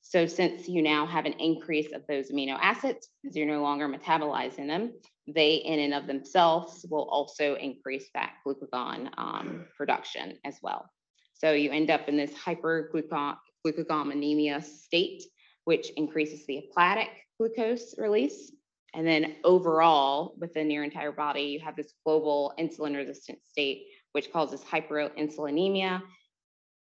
So 0.02 0.28
since 0.28 0.70
you 0.70 0.82
now 0.82 1.06
have 1.06 1.26
an 1.26 1.34
increase 1.34 1.92
of 1.94 2.04
those 2.08 2.32
amino 2.32 2.58
acids, 2.62 3.10
because 3.22 3.36
you're 3.36 3.48
no 3.48 3.62
longer 3.62 3.88
metabolizing 3.90 4.68
them, 4.68 4.94
they 5.28 5.56
in 5.56 5.80
and 5.80 5.94
of 5.94 6.08
themselves 6.08 6.86
will 6.90 7.10
also 7.10 7.56
increase 7.56 8.10
that 8.14 8.36
glucagon 8.46 9.10
um, 9.18 9.66
production 9.76 10.38
as 10.46 10.58
well. 10.62 10.90
So 11.34 11.52
you 11.52 11.72
end 11.72 11.90
up 11.90 12.08
in 12.08 12.16
this 12.16 12.32
hyperglucagonemia 12.34 14.64
state, 14.64 15.24
which 15.66 15.90
increases 15.98 16.46
the 16.46 16.58
hepatic 16.58 17.10
glucose 17.38 17.96
release. 17.98 18.54
And 18.94 19.06
then 19.06 19.36
overall, 19.44 20.36
within 20.40 20.72
your 20.72 20.86
entire 20.86 21.12
body, 21.12 21.42
you 21.42 21.60
have 21.60 21.76
this 21.76 21.92
global 22.06 22.54
insulin 22.58 22.96
resistant 22.96 23.40
state, 23.44 23.88
which 24.14 24.32
causes 24.32 24.62
hyperinsulinemia. 24.62 26.02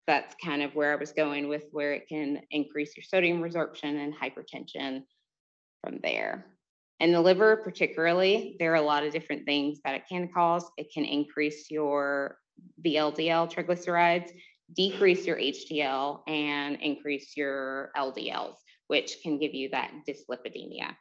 That's 0.08 0.36
kind 0.44 0.62
of 0.62 0.76
where 0.76 0.92
I 0.92 0.98
was 0.98 1.14
going 1.14 1.48
with 1.48 1.64
where 1.72 1.94
it 1.94 2.10
can 2.10 2.42
increase 2.52 2.98
your 2.98 3.04
sodium 3.04 3.42
resorption 3.42 4.04
and 4.04 4.14
hypertension 4.14 5.04
from 5.82 6.00
there. 6.04 6.55
And 7.00 7.14
the 7.14 7.22
liver, 7.22 7.58
particularly, 7.58 8.56
there 8.60 8.72
are 8.72 8.76
a 8.76 8.82
lot 8.82 9.06
of 9.06 9.12
different 9.12 9.46
things 9.46 9.80
that 9.84 9.96
it 9.96 10.04
can 10.08 10.30
cause. 10.34 10.66
It 10.78 10.88
can 10.94 11.04
increase 11.04 11.70
your 11.70 12.38
VLDL 12.86 13.52
triglycerides, 13.52 14.32
decrease 14.74 15.26
your 15.26 15.38
HDL, 15.38 16.22
and 16.28 16.78
increase 16.82 17.36
your 17.36 17.92
LDLs, 17.98 18.56
which 18.88 19.18
can 19.22 19.38
give 19.38 19.54
you 19.54 19.70
that 19.70 19.92
dyslipidemia. 20.08 20.96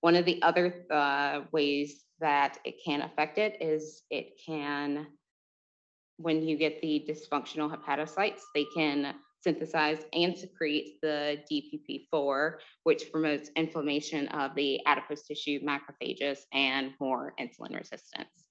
One 0.00 0.16
of 0.16 0.24
the 0.24 0.42
other 0.42 0.84
uh, 0.90 1.42
ways 1.52 2.02
that 2.20 2.58
it 2.64 2.76
can 2.84 3.02
affect 3.02 3.38
it 3.38 3.56
is 3.60 4.02
it 4.10 4.32
can, 4.44 5.06
when 6.16 6.42
you 6.42 6.56
get 6.56 6.80
the 6.80 7.06
dysfunctional 7.08 7.74
hepatocytes, 7.74 8.40
they 8.54 8.66
can 8.74 9.14
synthesize 9.42 9.98
and 10.12 10.36
secrete 10.36 10.98
the 11.02 11.38
DPP4, 11.50 12.54
which 12.82 13.12
promotes 13.12 13.50
inflammation 13.56 14.28
of 14.28 14.54
the 14.54 14.84
adipose 14.86 15.22
tissue 15.22 15.60
macrophages 15.60 16.38
and 16.52 16.92
more 17.00 17.34
insulin 17.40 17.76
resistance, 17.76 18.48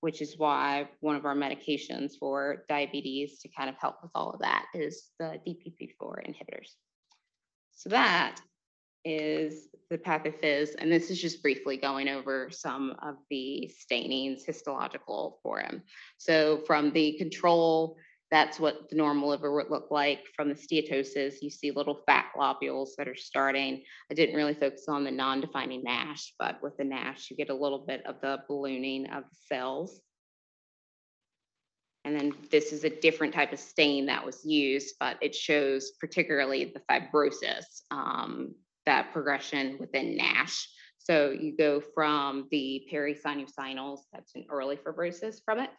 which 0.00 0.20
is 0.20 0.38
why 0.38 0.88
one 1.00 1.16
of 1.16 1.24
our 1.24 1.34
medications 1.34 2.12
for 2.18 2.64
diabetes 2.68 3.38
to 3.40 3.48
kind 3.48 3.68
of 3.68 3.76
help 3.80 3.96
with 4.02 4.10
all 4.14 4.30
of 4.30 4.40
that 4.40 4.66
is 4.74 5.10
the 5.18 5.40
DPP4 5.46 6.26
inhibitors. 6.28 6.74
So 7.72 7.88
that 7.90 8.40
is 9.04 9.68
the 9.88 9.96
pathophys, 9.96 10.74
and 10.78 10.92
this 10.92 11.10
is 11.10 11.20
just 11.20 11.42
briefly 11.42 11.78
going 11.78 12.08
over 12.08 12.50
some 12.50 12.94
of 13.02 13.16
the 13.30 13.70
stainings 13.74 14.44
histological 14.44 15.40
for 15.42 15.60
him. 15.60 15.82
So 16.18 16.62
from 16.66 16.92
the 16.92 17.16
control 17.16 17.96
that's 18.30 18.60
what 18.60 18.88
the 18.88 18.96
normal 18.96 19.30
liver 19.30 19.52
would 19.52 19.70
look 19.70 19.90
like. 19.90 20.20
From 20.36 20.48
the 20.48 20.54
steatosis, 20.54 21.42
you 21.42 21.50
see 21.50 21.72
little 21.72 22.00
fat 22.06 22.26
globules 22.34 22.94
that 22.96 23.08
are 23.08 23.16
starting. 23.16 23.82
I 24.10 24.14
didn't 24.14 24.36
really 24.36 24.54
focus 24.54 24.84
on 24.88 25.02
the 25.02 25.10
non-defining 25.10 25.82
NASH, 25.82 26.34
but 26.38 26.62
with 26.62 26.76
the 26.76 26.84
NASH, 26.84 27.30
you 27.30 27.36
get 27.36 27.50
a 27.50 27.54
little 27.54 27.80
bit 27.80 28.06
of 28.06 28.20
the 28.20 28.38
ballooning 28.48 29.06
of 29.10 29.24
the 29.24 29.36
cells. 29.48 30.00
And 32.04 32.18
then 32.18 32.32
this 32.50 32.72
is 32.72 32.84
a 32.84 32.90
different 32.90 33.34
type 33.34 33.52
of 33.52 33.58
stain 33.58 34.06
that 34.06 34.24
was 34.24 34.44
used, 34.44 34.94
but 35.00 35.18
it 35.20 35.34
shows 35.34 35.92
particularly 36.00 36.72
the 36.72 36.80
fibrosis, 36.88 37.82
um, 37.90 38.54
that 38.86 39.12
progression 39.12 39.76
within 39.78 40.16
NASH. 40.16 40.68
So 40.98 41.30
you 41.30 41.56
go 41.56 41.82
from 41.94 42.46
the 42.50 42.86
perisinus 42.92 43.50
that's 44.12 44.34
an 44.34 44.46
early 44.50 44.76
fibrosis 44.76 45.40
from 45.44 45.58
it, 45.58 45.70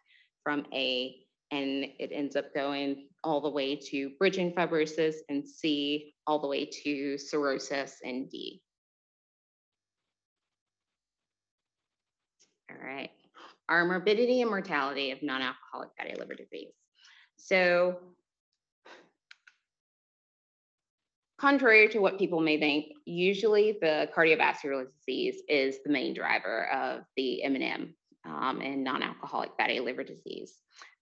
from 0.44 0.66
a 0.74 1.16
and 1.52 1.86
it 2.00 2.12
ends 2.14 2.36
up 2.36 2.54
going 2.54 3.08
all 3.24 3.42
the 3.42 3.50
way 3.50 3.76
to 3.76 4.12
bridging 4.18 4.54
fibrosis 4.54 5.16
and 5.30 5.48
C, 5.48 6.14
all 6.26 6.40
the 6.40 6.48
way 6.48 6.66
to 6.84 7.18
cirrhosis 7.18 7.98
and 8.04 8.30
D. 8.30 8.62
All 12.72 12.78
right, 12.84 13.10
our 13.68 13.86
morbidity 13.86 14.42
and 14.42 14.50
mortality 14.50 15.12
of 15.12 15.22
non-alcoholic 15.22 15.90
fatty 15.98 16.16
liver 16.18 16.36
disease. 16.36 16.74
So 17.36 17.98
contrary 21.40 21.90
to 21.90 22.00
what 22.00 22.18
people 22.18 22.40
may 22.40 22.60
think, 22.60 22.94
usually 23.06 23.78
the 23.82 24.08
cardiovascular 24.16 24.86
disease 25.00 25.42
is 25.50 25.78
the 25.84 25.92
main 25.92 26.14
driver 26.14 26.70
of 26.72 27.02
the 27.18 27.44
M&M 27.44 27.94
um, 28.26 28.62
and 28.62 28.84
non-alcoholic 28.84 29.52
fatty 29.58 29.80
liver 29.80 30.04
disease. 30.04 30.54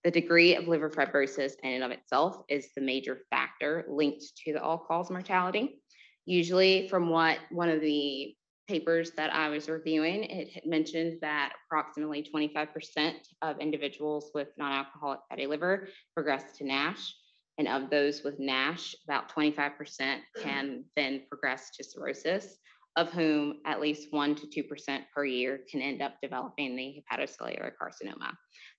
The 0.03 0.11
degree 0.11 0.55
of 0.55 0.67
liver 0.67 0.89
fibrosis 0.89 1.53
in 1.63 1.73
and 1.73 1.83
of 1.83 1.91
itself 1.91 2.41
is 2.47 2.69
the 2.73 2.81
major 2.81 3.19
factor 3.29 3.85
linked 3.89 4.23
to 4.45 4.53
the 4.53 4.61
all-cause 4.61 5.09
mortality. 5.09 5.81
Usually 6.25 6.87
from 6.87 7.09
what 7.09 7.39
one 7.49 7.69
of 7.69 7.81
the 7.81 8.33
papers 8.67 9.11
that 9.17 9.33
I 9.33 9.49
was 9.49 9.67
reviewing, 9.67 10.23
it 10.23 10.65
mentioned 10.65 11.17
that 11.21 11.53
approximately 11.65 12.23
25% 12.33 13.13
of 13.41 13.59
individuals 13.59 14.31
with 14.33 14.49
non-alcoholic 14.57 15.19
fatty 15.27 15.47
liver 15.47 15.89
progress 16.13 16.57
to 16.57 16.65
NASH. 16.65 17.15
And 17.57 17.67
of 17.67 17.89
those 17.89 18.23
with 18.23 18.39
NASH, 18.39 18.95
about 19.05 19.33
25% 19.35 20.19
can 20.41 20.85
then 20.95 21.23
progress 21.27 21.71
to 21.71 21.83
cirrhosis, 21.83 22.57
of 22.95 23.11
whom 23.11 23.55
at 23.65 23.79
least 23.79 24.11
1% 24.11 24.51
to 24.51 24.63
2% 24.63 24.99
per 25.13 25.25
year 25.25 25.61
can 25.69 25.81
end 25.81 26.01
up 26.01 26.15
developing 26.21 26.75
the 26.75 27.01
hepatocellular 27.11 27.71
carcinoma. 27.81 28.31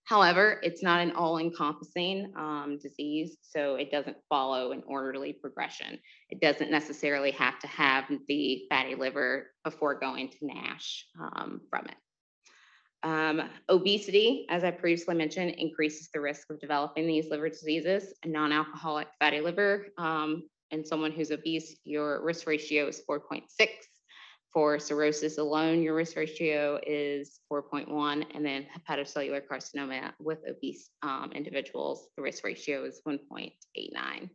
However, 0.05 0.61
it's 0.62 0.83
not 0.83 1.00
an 1.00 1.12
all-encompassing 1.12 2.33
um, 2.37 2.79
disease, 2.83 3.37
so 3.43 3.76
it 3.76 3.90
doesn't 3.90 4.17
follow 4.29 4.73
an 4.73 4.83
orderly 4.87 5.33
progression. 5.33 5.99
It 6.31 6.40
doesn't 6.40 6.71
necessarily 6.71 7.31
have 7.33 7.59
to 7.61 7.67
have 7.69 8.05
the 8.26 8.64
fatty 8.69 8.95
liver 8.95 9.52
before 9.62 9.99
going 9.99 10.31
to 10.31 10.37
NASH 10.43 11.07
um, 11.21 11.61
from 11.71 11.87
it. 11.87 11.97
Um, 13.02 13.49
obesity, 13.69 14.47
as 14.50 14.64
I 14.64 14.73
previously 14.73 15.14
mentioned, 15.14 15.52
increases 15.52 16.11
the 16.12 16.21
risk 16.21 16.50
of 16.50 16.61
developing 16.61 17.07
these 17.07 17.31
liver 17.31 17.49
diseases. 17.49 18.12
A 18.25 18.29
non-alcoholic 18.29 19.09
fatty 19.19 19.40
liver 19.40 19.87
um, 19.97 20.43
and 20.71 20.87
someone 20.87 21.12
who's 21.12 21.31
obese, 21.31 21.76
your 21.85 22.23
risk 22.23 22.47
ratio 22.47 22.88
is 22.88 23.02
4.6 23.09 23.43
for 24.52 24.78
cirrhosis 24.78 25.38
alone, 25.38 25.83
your 25.83 25.95
risk 25.95 26.16
ratio 26.16 26.80
is 26.87 27.40
4.1, 27.52 28.25
and 28.35 28.45
then 28.45 28.66
hepatocellular 28.66 29.42
carcinoma 29.50 30.12
with 30.19 30.38
obese 30.49 30.90
um, 31.02 31.30
individuals, 31.33 32.09
the 32.16 32.23
risk 32.23 32.45
ratio 32.45 32.85
is 32.85 33.00
1.89. 33.07 34.30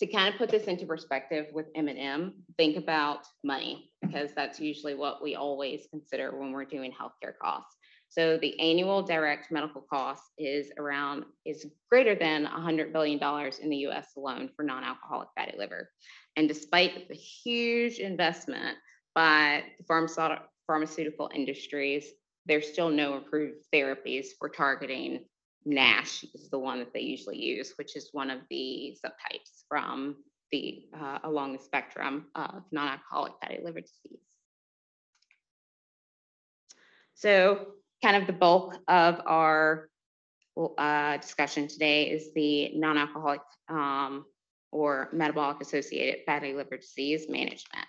To 0.00 0.06
kind 0.06 0.32
of 0.32 0.38
put 0.38 0.50
this 0.50 0.64
into 0.64 0.86
perspective 0.86 1.46
with 1.52 1.66
M&M, 1.74 2.34
think 2.56 2.76
about 2.76 3.26
money, 3.42 3.90
because 4.02 4.30
that's 4.36 4.60
usually 4.60 4.94
what 4.94 5.22
we 5.22 5.34
always 5.34 5.88
consider 5.90 6.38
when 6.38 6.52
we're 6.52 6.64
doing 6.64 6.92
healthcare 6.92 7.36
costs. 7.40 7.74
So 8.10 8.38
the 8.38 8.58
annual 8.60 9.02
direct 9.02 9.50
medical 9.50 9.82
cost 9.82 10.22
is 10.38 10.70
around, 10.78 11.24
is 11.44 11.66
greater 11.90 12.14
than 12.14 12.46
$100 12.46 12.92
billion 12.92 13.18
in 13.60 13.70
the 13.70 13.76
US 13.88 14.08
alone 14.16 14.50
for 14.54 14.62
non-alcoholic 14.62 15.28
fatty 15.36 15.58
liver. 15.58 15.90
And 16.36 16.46
despite 16.46 17.08
the 17.08 17.14
huge 17.14 17.98
investment 17.98 18.76
but 19.18 19.64
the 19.78 20.38
pharmaceutical 20.64 21.28
industries, 21.34 22.06
there's 22.46 22.68
still 22.68 22.88
no 22.88 23.14
approved 23.14 23.56
therapies 23.74 24.26
for 24.38 24.48
targeting 24.48 25.24
NASH 25.64 26.24
is 26.34 26.48
the 26.50 26.58
one 26.60 26.78
that 26.78 26.92
they 26.94 27.00
usually 27.00 27.36
use, 27.36 27.72
which 27.78 27.96
is 27.96 28.10
one 28.12 28.30
of 28.30 28.38
the 28.48 28.96
subtypes 29.04 29.64
from 29.68 30.14
the 30.52 30.84
uh, 30.96 31.18
along 31.24 31.52
the 31.52 31.58
spectrum 31.58 32.26
of 32.36 32.62
non-alcoholic 32.70 33.32
fatty 33.42 33.58
liver 33.64 33.80
disease. 33.80 34.20
So 37.16 37.66
kind 38.04 38.16
of 38.16 38.28
the 38.28 38.32
bulk 38.32 38.76
of 38.86 39.20
our 39.26 39.88
uh, 40.78 41.16
discussion 41.16 41.66
today 41.66 42.04
is 42.04 42.32
the 42.34 42.70
non-alcoholic 42.76 43.40
um, 43.68 44.26
or 44.70 45.08
metabolic 45.12 45.60
associated 45.60 46.20
fatty 46.24 46.54
liver 46.54 46.76
disease 46.76 47.26
management. 47.28 47.88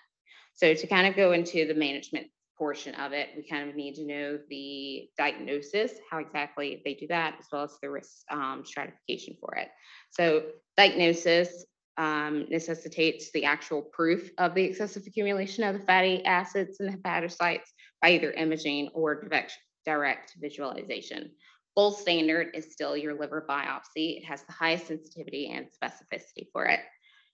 So 0.54 0.74
to 0.74 0.86
kind 0.86 1.06
of 1.06 1.16
go 1.16 1.32
into 1.32 1.66
the 1.66 1.74
management 1.74 2.26
portion 2.60 2.94
of 2.96 3.12
it. 3.12 3.30
We 3.34 3.42
kind 3.42 3.68
of 3.68 3.74
need 3.74 3.94
to 3.94 4.06
know 4.06 4.38
the 4.50 5.08
diagnosis, 5.16 5.92
how 6.10 6.18
exactly 6.18 6.82
they 6.84 6.92
do 6.92 7.06
that, 7.08 7.36
as 7.40 7.46
well 7.50 7.64
as 7.64 7.78
the 7.82 7.88
risk 7.88 8.18
um, 8.30 8.62
stratification 8.66 9.34
for 9.40 9.54
it. 9.54 9.68
So 10.10 10.42
diagnosis 10.76 11.64
um, 11.96 12.44
necessitates 12.50 13.30
the 13.32 13.46
actual 13.46 13.80
proof 13.80 14.30
of 14.36 14.54
the 14.54 14.62
excessive 14.62 15.04
accumulation 15.06 15.64
of 15.64 15.80
the 15.80 15.86
fatty 15.86 16.22
acids 16.26 16.76
in 16.80 16.86
the 16.86 16.92
hepatocytes 16.92 17.70
by 18.02 18.10
either 18.10 18.30
imaging 18.32 18.90
or 18.92 19.22
direct, 19.22 19.56
direct 19.86 20.34
visualization. 20.38 21.30
Gold 21.76 21.96
standard 21.96 22.48
is 22.52 22.72
still 22.72 22.94
your 22.94 23.18
liver 23.18 23.46
biopsy. 23.48 24.18
It 24.18 24.24
has 24.26 24.42
the 24.42 24.52
highest 24.52 24.86
sensitivity 24.86 25.50
and 25.50 25.66
specificity 25.66 26.48
for 26.52 26.66
it. 26.66 26.80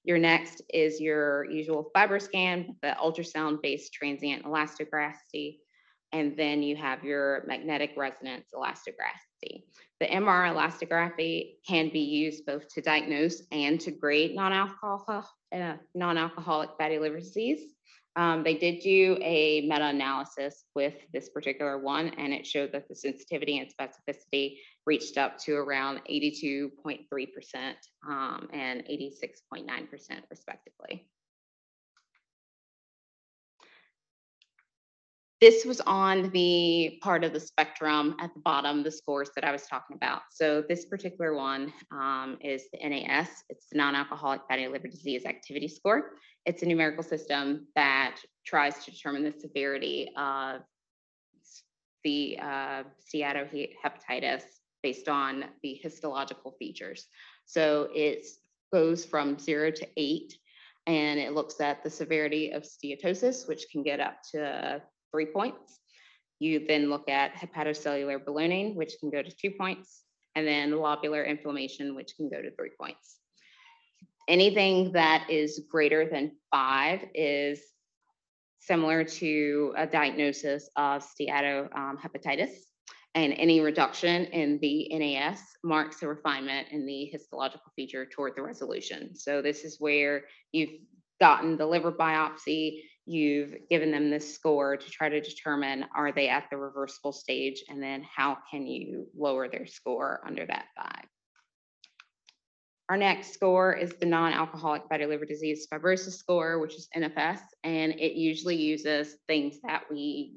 Your 0.07 0.19
next 0.19 0.63
is 0.73 1.01
your 1.01 1.51
usual 1.51 1.91
FibroScan, 1.93 2.77
the 2.81 2.97
ultrasound-based 3.03 3.93
transient 3.93 4.45
elastography, 4.45 5.59
and 6.13 6.37
then 6.37 6.63
you 6.63 6.77
have 6.77 7.03
your 7.03 7.43
magnetic 7.49 7.91
resonance 7.97 8.47
elastography. 8.55 9.65
The 9.99 10.07
MR 10.07 10.55
elastography 10.55 11.55
can 11.69 11.91
be 11.93 11.99
used 11.99 12.47
both 12.47 12.69
to 12.69 12.81
diagnose 12.81 13.43
and 13.51 13.81
to 13.81 13.91
grade 13.91 14.37
non-alcoholic, 14.37 15.27
uh, 15.53 15.75
non-alcoholic 15.97 16.71
fatty 16.79 17.01
liver 17.01 17.19
disease. 17.19 17.75
Um, 18.15 18.45
they 18.45 18.55
did 18.55 18.83
do 18.83 19.19
a 19.21 19.63
meta-analysis 19.63 20.67
with 20.77 20.95
this 21.13 21.31
particular 21.31 21.79
one, 21.79 22.11
and 22.11 22.33
it 22.33 22.47
showed 22.47 22.71
that 22.73 22.89
the 22.89 22.95
sensitivity 22.95 23.59
and 23.59 23.69
specificity 23.69 24.59
reached 24.87 25.19
up 25.19 25.37
to 25.39 25.55
around 25.57 26.01
82.3% 26.11 26.71
um, 28.09 28.49
and 28.53 28.83
86.9% 28.85 29.67
respectively. 30.31 31.07
This 35.39 35.67
was 35.67 35.83
on 35.83 36.31
the 36.31 36.99
part 37.03 37.23
of 37.23 37.35
the 37.35 37.41
spectrum 37.41 38.17
at 38.21 38.33
the 38.33 38.41
bottom, 38.41 38.83
the 38.83 38.91
scores 38.91 39.31
that 39.35 39.45
I 39.45 39.53
was 39.53 39.67
talking 39.67 39.95
about. 39.95 40.23
So 40.31 40.65
this 40.67 40.87
particular 40.87 41.35
one 41.35 41.75
um, 41.91 42.39
is 42.41 42.65
the 42.73 42.89
NAS. 42.89 43.29
It's 43.51 43.67
the 43.71 43.77
non-alcoholic 43.77 44.41
fatty 44.49 44.67
liver 44.67 44.89
disease 44.89 45.27
activity 45.27 45.69
score. 45.69 46.13
It's 46.47 46.63
a 46.63 46.67
numerical 46.67 47.03
system 47.03 47.67
that 47.75 48.17
tries 48.47 48.83
to 48.85 48.91
determine 48.91 49.25
the 49.25 49.35
severity 49.39 50.09
of 50.17 50.63
the 52.03 52.39
uh, 52.41 52.85
steatohepatitis 53.15 54.43
based 54.83 55.09
on 55.09 55.45
the 55.63 55.75
histological 55.75 56.53
features. 56.59 57.07
So 57.45 57.89
it 57.95 58.27
goes 58.73 59.05
from 59.05 59.39
zero 59.39 59.71
to 59.71 59.87
eight, 59.97 60.39
and 60.87 61.19
it 61.19 61.33
looks 61.33 61.61
at 61.61 61.83
the 61.83 61.91
severity 61.91 62.51
of 62.51 62.63
steatosis, 62.63 63.49
which 63.49 63.67
can 63.71 63.83
get 63.83 64.01
up 64.01 64.23
to 64.33 64.83
three 65.11 65.27
points. 65.27 65.81
You 66.39 66.67
then 66.67 66.91
look 66.91 67.09
at 67.09 67.35
hepatocellular 67.35 68.25
ballooning, 68.25 68.75
which 68.75 68.95
can 69.01 69.11
go 69.11 69.23
to 69.23 69.31
two 69.31 69.51
points, 69.51 70.03
and 70.35 70.47
then 70.47 70.73
lobular 70.73 71.27
inflammation, 71.27 71.95
which 71.95 72.15
can 72.17 72.29
go 72.29 72.43
to 72.43 72.55
three 72.55 72.73
points. 72.79 73.17
Anything 74.29 74.93
that 74.93 75.31
is 75.31 75.63
greater 75.71 76.09
than 76.09 76.33
five 76.51 77.05
is 77.15 77.61
similar 78.59 79.05
to 79.05 79.73
a 79.77 79.87
diagnosis 79.87 80.69
of 80.77 81.05
steatohepatitis. 81.05 82.43
Um, 82.43 82.66
and 83.17 83.33
any 83.33 83.61
reduction 83.61 84.27
in 84.27 84.59
the 84.61 84.89
NAS 84.93 85.41
marks 85.65 86.03
a 86.03 86.07
refinement 86.07 86.69
in 86.71 86.85
the 86.85 87.07
histological 87.07 87.73
feature 87.75 88.05
toward 88.05 88.37
the 88.37 88.43
resolution. 88.43 89.17
So 89.17 89.41
this 89.41 89.65
is 89.65 89.81
where 89.81 90.25
you've 90.53 90.79
gotten 91.19 91.57
the 91.57 91.65
liver 91.65 91.91
biopsy, 91.91 92.83
you've 93.07 93.55
given 93.71 93.91
them 93.91 94.11
this 94.11 94.35
score 94.35 94.77
to 94.77 94.91
try 94.91 95.09
to 95.09 95.23
determine 95.23 95.87
are 95.97 96.13
they 96.13 96.29
at 96.29 96.45
the 96.51 96.59
reversible 96.59 97.13
stage, 97.13 97.65
and 97.71 97.83
then 97.83 98.05
how 98.15 98.37
can 98.51 98.67
you 98.67 99.07
lower 99.17 99.49
their 99.49 99.67
score 99.67 100.21
under 100.27 100.45
that 100.45 100.67
five. 100.77 101.07
Our 102.91 102.99
next 102.99 103.33
score 103.33 103.73
is 103.73 103.95
the 103.95 104.07
non-alcoholic 104.07 104.83
fatty 104.91 105.07
liver 105.07 105.25
disease 105.25 105.67
fibrosis 105.73 106.19
score, 106.19 106.59
which 106.59 106.75
is 106.75 106.89
NFS, 106.95 107.41
and 107.65 107.93
it 107.93 108.13
usually 108.13 108.57
uses 108.57 109.17
things 109.27 109.57
that 109.63 109.85
we 109.91 110.35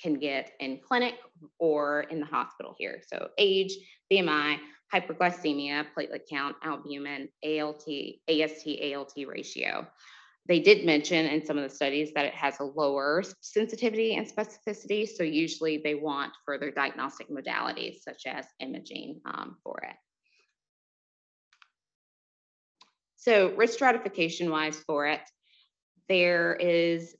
can 0.00 0.14
get 0.14 0.52
in 0.60 0.80
clinic 0.86 1.14
or 1.58 2.02
in 2.10 2.20
the 2.20 2.26
hospital 2.26 2.74
here. 2.78 3.00
So 3.06 3.28
age, 3.38 3.72
BMI, 4.12 4.58
hyperglycemia, 4.92 5.86
platelet 5.96 6.28
count, 6.28 6.56
albumin, 6.62 7.28
ALT, 7.44 7.84
AST, 8.28 8.66
ALT 8.94 9.12
ratio. 9.26 9.86
They 10.46 10.58
did 10.58 10.84
mention 10.84 11.26
in 11.26 11.44
some 11.44 11.58
of 11.58 11.62
the 11.62 11.74
studies 11.74 12.12
that 12.14 12.24
it 12.24 12.34
has 12.34 12.58
a 12.58 12.64
lower 12.64 13.22
sensitivity 13.40 14.16
and 14.16 14.26
specificity. 14.26 15.06
So 15.06 15.22
usually 15.22 15.78
they 15.78 15.94
want 15.94 16.32
further 16.44 16.70
diagnostic 16.70 17.28
modalities 17.30 18.02
such 18.02 18.22
as 18.26 18.46
imaging 18.58 19.20
um, 19.26 19.58
for 19.62 19.78
it. 19.88 19.96
So 23.16 23.54
risk 23.54 23.74
stratification 23.74 24.50
wise 24.50 24.78
for 24.78 25.06
it, 25.06 25.20
there 26.08 26.54
is 26.54 27.14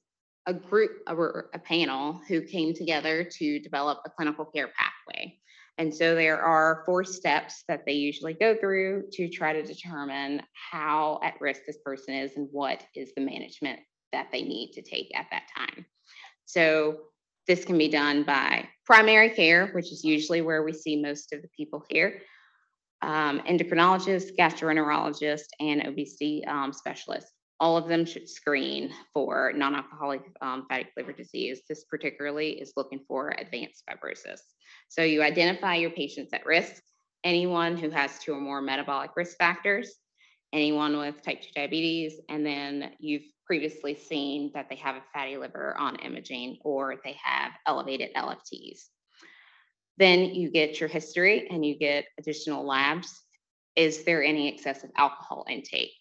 a 0.51 0.55
group 0.55 1.03
or 1.07 1.49
a 1.55 1.59
panel 1.59 2.21
who 2.27 2.43
came 2.43 2.75
together 2.75 3.25
to 3.39 3.61
develop 3.61 4.01
a 4.05 4.11
clinical 4.11 4.45
care 4.45 4.71
pathway. 4.77 5.37
And 5.79 5.95
so 5.95 6.15
there 6.15 6.43
are 6.43 6.83
four 6.85 7.05
steps 7.05 7.63
that 7.69 7.87
they 7.87 7.93
usually 7.93 8.35
go 8.35 8.57
through 8.57 9.05
to 9.13 9.29
try 9.29 9.53
to 9.53 9.63
determine 9.63 10.43
how 10.53 11.21
at 11.23 11.41
risk 11.41 11.63
this 11.67 11.79
person 11.85 12.15
is 12.15 12.37
and 12.37 12.49
what 12.51 12.85
is 12.95 13.13
the 13.15 13.23
management 13.23 13.79
that 14.13 14.27
they 14.33 14.43
need 14.43 14.73
to 14.73 14.83
take 14.83 15.11
at 15.17 15.27
that 15.31 15.45
time. 15.57 15.87
So 16.45 16.99
this 17.47 17.65
can 17.65 17.79
be 17.79 17.89
done 17.89 18.25
by 18.25 18.69
primary 18.85 19.31
care, 19.31 19.69
which 19.69 19.93
is 19.93 20.05
usually 20.05 20.43
where 20.43 20.65
we 20.65 20.73
see 20.73 21.01
most 21.01 21.33
of 21.33 21.43
the 21.43 21.49
people 21.57 21.85
here, 21.89 22.21
um, 23.03 23.41
endocrinologist, 23.49 24.37
gastroenterologist, 24.37 25.47
and 25.61 25.87
obesity 25.87 26.45
um, 26.47 26.73
specialist 26.73 27.29
all 27.61 27.77
of 27.77 27.89
them 27.89 28.07
should 28.07 28.29
screen 28.29 28.91
for 29.13 29.53
non-alcoholic 29.55 30.23
um, 30.41 30.67
fatty 30.69 30.87
liver 30.97 31.13
disease. 31.13 31.61
This 31.69 31.85
particularly 31.85 32.53
is 32.53 32.73
looking 32.77 33.05
for 33.07 33.35
advanced 33.39 33.85
fibrosis. 33.87 34.41
So 34.89 35.03
you 35.03 35.23
identify 35.23 35.77
your 35.77 35.91
patients 35.91 36.33
at 36.33 36.47
risk, 36.47 36.83
anyone 37.23 37.77
who 37.77 37.91
has 37.91 38.19
two 38.19 38.33
or 38.33 38.41
more 38.41 38.63
metabolic 38.63 39.11
risk 39.15 39.37
factors, 39.37 39.93
anyone 40.55 40.97
with 40.97 41.23
type 41.23 41.43
2 41.43 41.49
diabetes, 41.55 42.19
and 42.31 42.45
then 42.45 42.93
you've 42.99 43.25
previously 43.47 43.95
seen 43.95 44.51
that 44.55 44.69
they 44.71 44.77
have 44.77 44.97
a 44.97 45.03
fatty 45.13 45.37
liver 45.37 45.77
on 45.79 45.97
imaging 45.97 46.57
or 46.65 46.97
they 47.05 47.17
have 47.23 47.53
elevated 47.67 48.09
LFTs. 48.17 48.87
Then 49.99 50.35
you 50.35 50.51
get 50.51 50.81
your 50.81 50.89
history 50.89 51.47
and 51.51 51.65
you 51.65 51.77
get 51.77 52.07
additional 52.19 52.67
labs. 52.67 53.21
Is 53.77 54.05
there 54.05 54.25
any 54.25 54.49
excessive 54.49 54.91
alcohol 54.97 55.45
intake? 55.49 55.93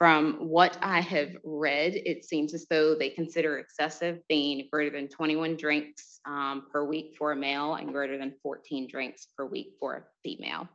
From 0.00 0.48
what 0.48 0.78
I 0.80 1.02
have 1.02 1.36
read, 1.44 1.92
it 1.94 2.24
seems 2.24 2.54
as 2.54 2.64
though 2.70 2.94
they 2.94 3.10
consider 3.10 3.58
excessive 3.58 4.26
being 4.30 4.66
greater 4.72 4.96
than 4.96 5.08
21 5.08 5.58
drinks 5.58 6.20
um, 6.24 6.68
per 6.72 6.86
week 6.86 7.16
for 7.18 7.32
a 7.32 7.36
male 7.36 7.74
and 7.74 7.92
greater 7.92 8.16
than 8.16 8.32
14 8.42 8.88
drinks 8.90 9.26
per 9.36 9.44
week 9.44 9.74
for 9.78 9.96
a 9.96 10.02
female. 10.24 10.66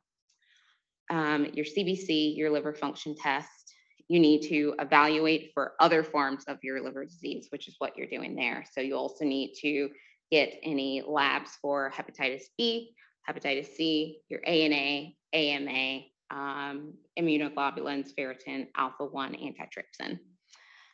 Um, 1.10 1.48
your 1.54 1.66
CBC, 1.66 2.38
your 2.38 2.52
liver 2.52 2.72
function 2.72 3.16
test, 3.16 3.74
you 4.10 4.20
need 4.20 4.44
to 4.50 4.76
evaluate 4.78 5.50
for 5.56 5.74
other 5.80 6.04
forms 6.04 6.44
of 6.48 6.60
your 6.62 6.84
liver 6.84 7.04
disease, 7.04 7.48
which 7.50 7.68
is 7.68 7.74
what 7.80 7.98
you're 7.98 8.06
doing 8.06 8.36
there. 8.36 8.64
So 8.74 8.80
you 8.80 8.96
also 8.96 9.26
need 9.26 9.56
to 9.62 9.90
get 10.30 10.54
any 10.62 11.02
labs 11.04 11.50
for 11.64 11.92
hepatitis 11.92 12.44
B, 12.60 12.94
hepatitis 13.28 13.74
C, 13.76 14.20
your 14.30 14.42
ANA, 14.46 15.14
AMA, 15.34 16.02
um, 16.32 16.94
immunoglobulins, 17.20 18.10
ferritin, 18.18 18.68
alpha-1 18.76 19.36
antitrypsin. 19.42 20.20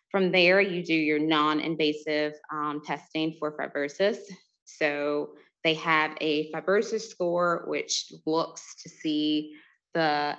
From 0.10 0.32
there, 0.32 0.60
you 0.60 0.84
do 0.84 0.94
your 0.94 1.20
non-invasive 1.20 2.34
um, 2.52 2.82
testing 2.86 3.36
for 3.40 3.56
fibrosis. 3.58 4.18
So 4.66 5.30
they 5.64 5.76
have 5.76 6.18
a 6.20 6.52
fibrosis 6.52 7.02
score, 7.02 7.64
which 7.68 8.12
looks 8.26 8.76
to 8.84 8.90
see 8.90 9.56
the, 9.94 10.38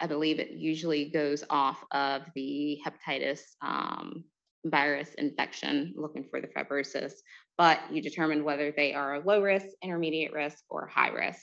I 0.00 0.06
believe 0.06 0.40
it 0.40 0.50
usually 0.50 1.10
goes 1.10 1.44
off 1.48 1.82
of 1.92 2.22
the 2.34 2.80
hepatitis 2.84 3.40
um, 3.62 4.24
virus 4.64 5.14
infection, 5.14 5.94
looking 5.96 6.24
for 6.30 6.40
the 6.40 6.48
fibrosis, 6.48 7.12
but 7.56 7.80
you 7.92 8.02
determine 8.02 8.44
whether 8.44 8.72
they 8.72 8.94
are 8.94 9.14
a 9.14 9.24
low 9.24 9.42
risk, 9.42 9.66
intermediate 9.82 10.32
risk, 10.32 10.58
or 10.70 10.86
high 10.86 11.10
risk. 11.10 11.42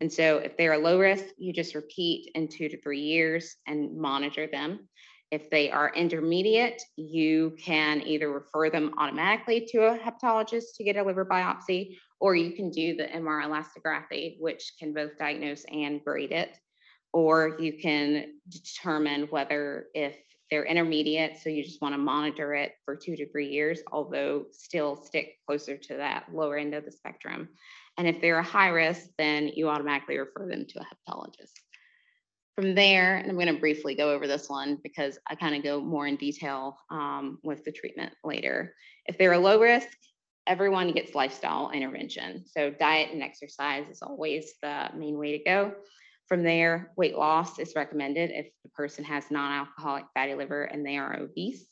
And 0.00 0.12
so 0.12 0.38
if 0.38 0.56
they're 0.56 0.78
low 0.78 0.98
risk, 0.98 1.24
you 1.38 1.52
just 1.52 1.74
repeat 1.74 2.30
in 2.34 2.48
two 2.48 2.68
to 2.68 2.80
three 2.80 3.00
years 3.00 3.56
and 3.66 3.96
monitor 3.96 4.46
them. 4.46 4.88
If 5.30 5.50
they 5.50 5.70
are 5.70 5.92
intermediate, 5.94 6.80
you 6.96 7.54
can 7.62 8.02
either 8.02 8.30
refer 8.30 8.70
them 8.70 8.94
automatically 8.96 9.68
to 9.72 9.84
a 9.84 9.98
hepatologist 9.98 10.76
to 10.76 10.84
get 10.84 10.96
a 10.96 11.02
liver 11.02 11.26
biopsy, 11.26 11.98
or 12.18 12.34
you 12.34 12.52
can 12.52 12.70
do 12.70 12.96
the 12.96 13.04
MR 13.04 13.44
elastography, 13.44 14.40
which 14.40 14.72
can 14.78 14.94
both 14.94 15.18
diagnose 15.18 15.64
and 15.70 16.02
grade 16.02 16.32
it. 16.32 16.56
Or 17.12 17.56
you 17.58 17.74
can 17.74 18.34
determine 18.48 19.24
whether 19.24 19.86
if 19.94 20.16
they're 20.50 20.64
intermediate, 20.64 21.38
so 21.38 21.50
you 21.50 21.62
just 21.62 21.82
want 21.82 21.94
to 21.94 21.98
monitor 21.98 22.54
it 22.54 22.72
for 22.84 22.96
two 22.96 23.16
to 23.16 23.30
three 23.30 23.48
years, 23.48 23.80
although 23.92 24.46
still 24.50 24.96
stick 24.96 25.34
closer 25.46 25.76
to 25.76 25.96
that 25.96 26.24
lower 26.32 26.56
end 26.56 26.74
of 26.74 26.86
the 26.86 26.92
spectrum. 26.92 27.50
And 27.98 28.06
if 28.06 28.20
they're 28.20 28.38
a 28.38 28.44
high 28.44 28.68
risk, 28.68 29.08
then 29.18 29.48
you 29.48 29.68
automatically 29.68 30.18
refer 30.18 30.48
them 30.48 30.64
to 30.68 30.80
a 30.80 30.84
hepatologist. 30.84 31.52
From 32.54 32.74
there, 32.74 33.16
and 33.16 33.28
I'm 33.28 33.36
going 33.36 33.52
to 33.52 33.60
briefly 33.60 33.94
go 33.94 34.10
over 34.10 34.26
this 34.26 34.48
one 34.48 34.78
because 34.82 35.18
I 35.28 35.34
kind 35.34 35.54
of 35.54 35.62
go 35.62 35.80
more 35.80 36.06
in 36.06 36.16
detail 36.16 36.78
um, 36.90 37.38
with 37.42 37.64
the 37.64 37.72
treatment 37.72 38.12
later. 38.24 38.74
If 39.06 39.18
they're 39.18 39.32
a 39.32 39.38
low 39.38 39.60
risk, 39.60 39.88
everyone 40.46 40.92
gets 40.92 41.14
lifestyle 41.14 41.70
intervention. 41.70 42.44
So 42.46 42.70
diet 42.70 43.10
and 43.12 43.22
exercise 43.22 43.84
is 43.90 44.02
always 44.02 44.54
the 44.62 44.88
main 44.96 45.18
way 45.18 45.36
to 45.36 45.44
go. 45.44 45.74
From 46.26 46.42
there, 46.42 46.92
weight 46.96 47.16
loss 47.16 47.58
is 47.58 47.74
recommended 47.74 48.30
if 48.30 48.46
the 48.62 48.70
person 48.70 49.04
has 49.04 49.30
non-alcoholic 49.30 50.04
fatty 50.14 50.34
liver 50.34 50.64
and 50.64 50.84
they 50.84 50.98
are 50.98 51.18
obese. 51.18 51.66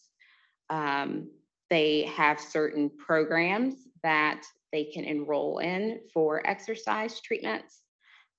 Um, 0.70 1.30
they 1.68 2.02
have 2.16 2.40
certain 2.40 2.90
programs 2.90 3.74
that 4.02 4.42
they 4.76 4.84
can 4.84 5.04
enroll 5.04 5.56
in 5.60 6.00
for 6.12 6.46
exercise 6.46 7.18
treatments. 7.22 7.80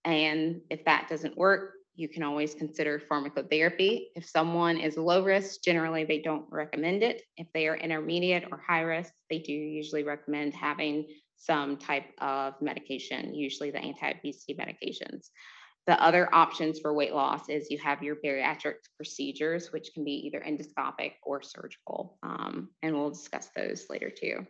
And 0.06 0.62
if 0.70 0.86
that 0.86 1.08
doesn't 1.10 1.36
work, 1.36 1.72
you 1.96 2.08
can 2.08 2.22
always 2.22 2.54
consider 2.54 3.02
pharmacotherapy. 3.12 4.10
If 4.16 4.30
someone 4.30 4.78
is 4.78 4.98
low 4.98 5.24
risk, 5.24 5.64
generally 5.64 6.04
they 6.04 6.22
don't 6.22 6.46
recommend 6.52 7.02
it. 7.02 7.24
If 7.38 7.48
they 7.56 7.68
are 7.68 7.76
intermediate 7.76 8.44
or 8.52 8.60
high 8.60 8.82
risk, 8.82 9.12
they 9.32 9.40
do 9.40 9.52
usually 9.52 10.04
recommend 10.04 10.54
having 10.54 11.08
some 11.38 11.76
type 11.76 12.06
of 12.20 12.54
medication, 12.62 13.34
usually 13.34 13.72
the 13.72 13.80
anti-obesity 13.80 14.54
medications. 14.54 15.30
The 15.88 16.00
other 16.00 16.30
options 16.36 16.80
for 16.80 16.94
weight 16.94 17.16
loss 17.16 17.50
is 17.50 17.72
you 17.72 17.80
have 17.80 18.04
your 18.04 18.18
bariatric 18.24 18.76
procedures, 18.96 19.72
which 19.72 19.90
can 19.96 20.04
be 20.04 20.12
either 20.28 20.42
endoscopic 20.42 21.14
or 21.24 21.42
surgical. 21.42 22.20
Um, 22.22 22.70
and 22.84 22.94
we'll 22.94 23.10
discuss 23.10 23.50
those 23.56 23.88
later 23.90 24.12
too. 24.12 24.46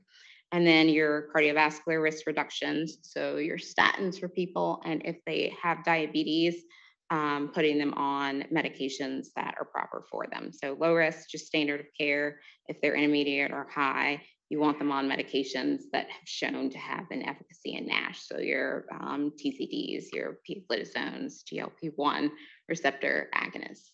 And 0.51 0.65
then 0.65 0.87
your 0.87 1.27
cardiovascular 1.35 2.01
risk 2.01 2.25
reductions. 2.25 2.99
So 3.01 3.37
your 3.37 3.57
statins 3.57 4.19
for 4.19 4.29
people, 4.29 4.81
and 4.85 5.01
if 5.03 5.17
they 5.25 5.53
have 5.61 5.83
diabetes, 5.83 6.63
um, 7.09 7.51
putting 7.53 7.77
them 7.77 7.93
on 7.93 8.43
medications 8.53 9.27
that 9.35 9.55
are 9.59 9.65
proper 9.65 10.05
for 10.09 10.27
them. 10.31 10.51
So 10.51 10.75
low 10.79 10.93
risk, 10.93 11.29
just 11.29 11.47
standard 11.47 11.79
of 11.79 11.85
care. 11.97 12.39
If 12.67 12.81
they're 12.81 12.95
intermediate 12.95 13.51
or 13.51 13.67
high, 13.73 14.21
you 14.49 14.59
want 14.59 14.79
them 14.79 14.91
on 14.91 15.09
medications 15.09 15.83
that 15.91 16.09
have 16.09 16.25
shown 16.25 16.69
to 16.69 16.77
have 16.77 17.05
an 17.11 17.23
efficacy 17.23 17.75
in 17.75 17.87
NASH. 17.87 18.21
So 18.27 18.39
your 18.39 18.85
um, 18.91 19.33
TZDs, 19.37 20.05
your 20.13 20.39
pioglitazones, 20.49 21.43
GLP-1 21.51 22.29
receptor 22.69 23.29
agonists. 23.35 23.91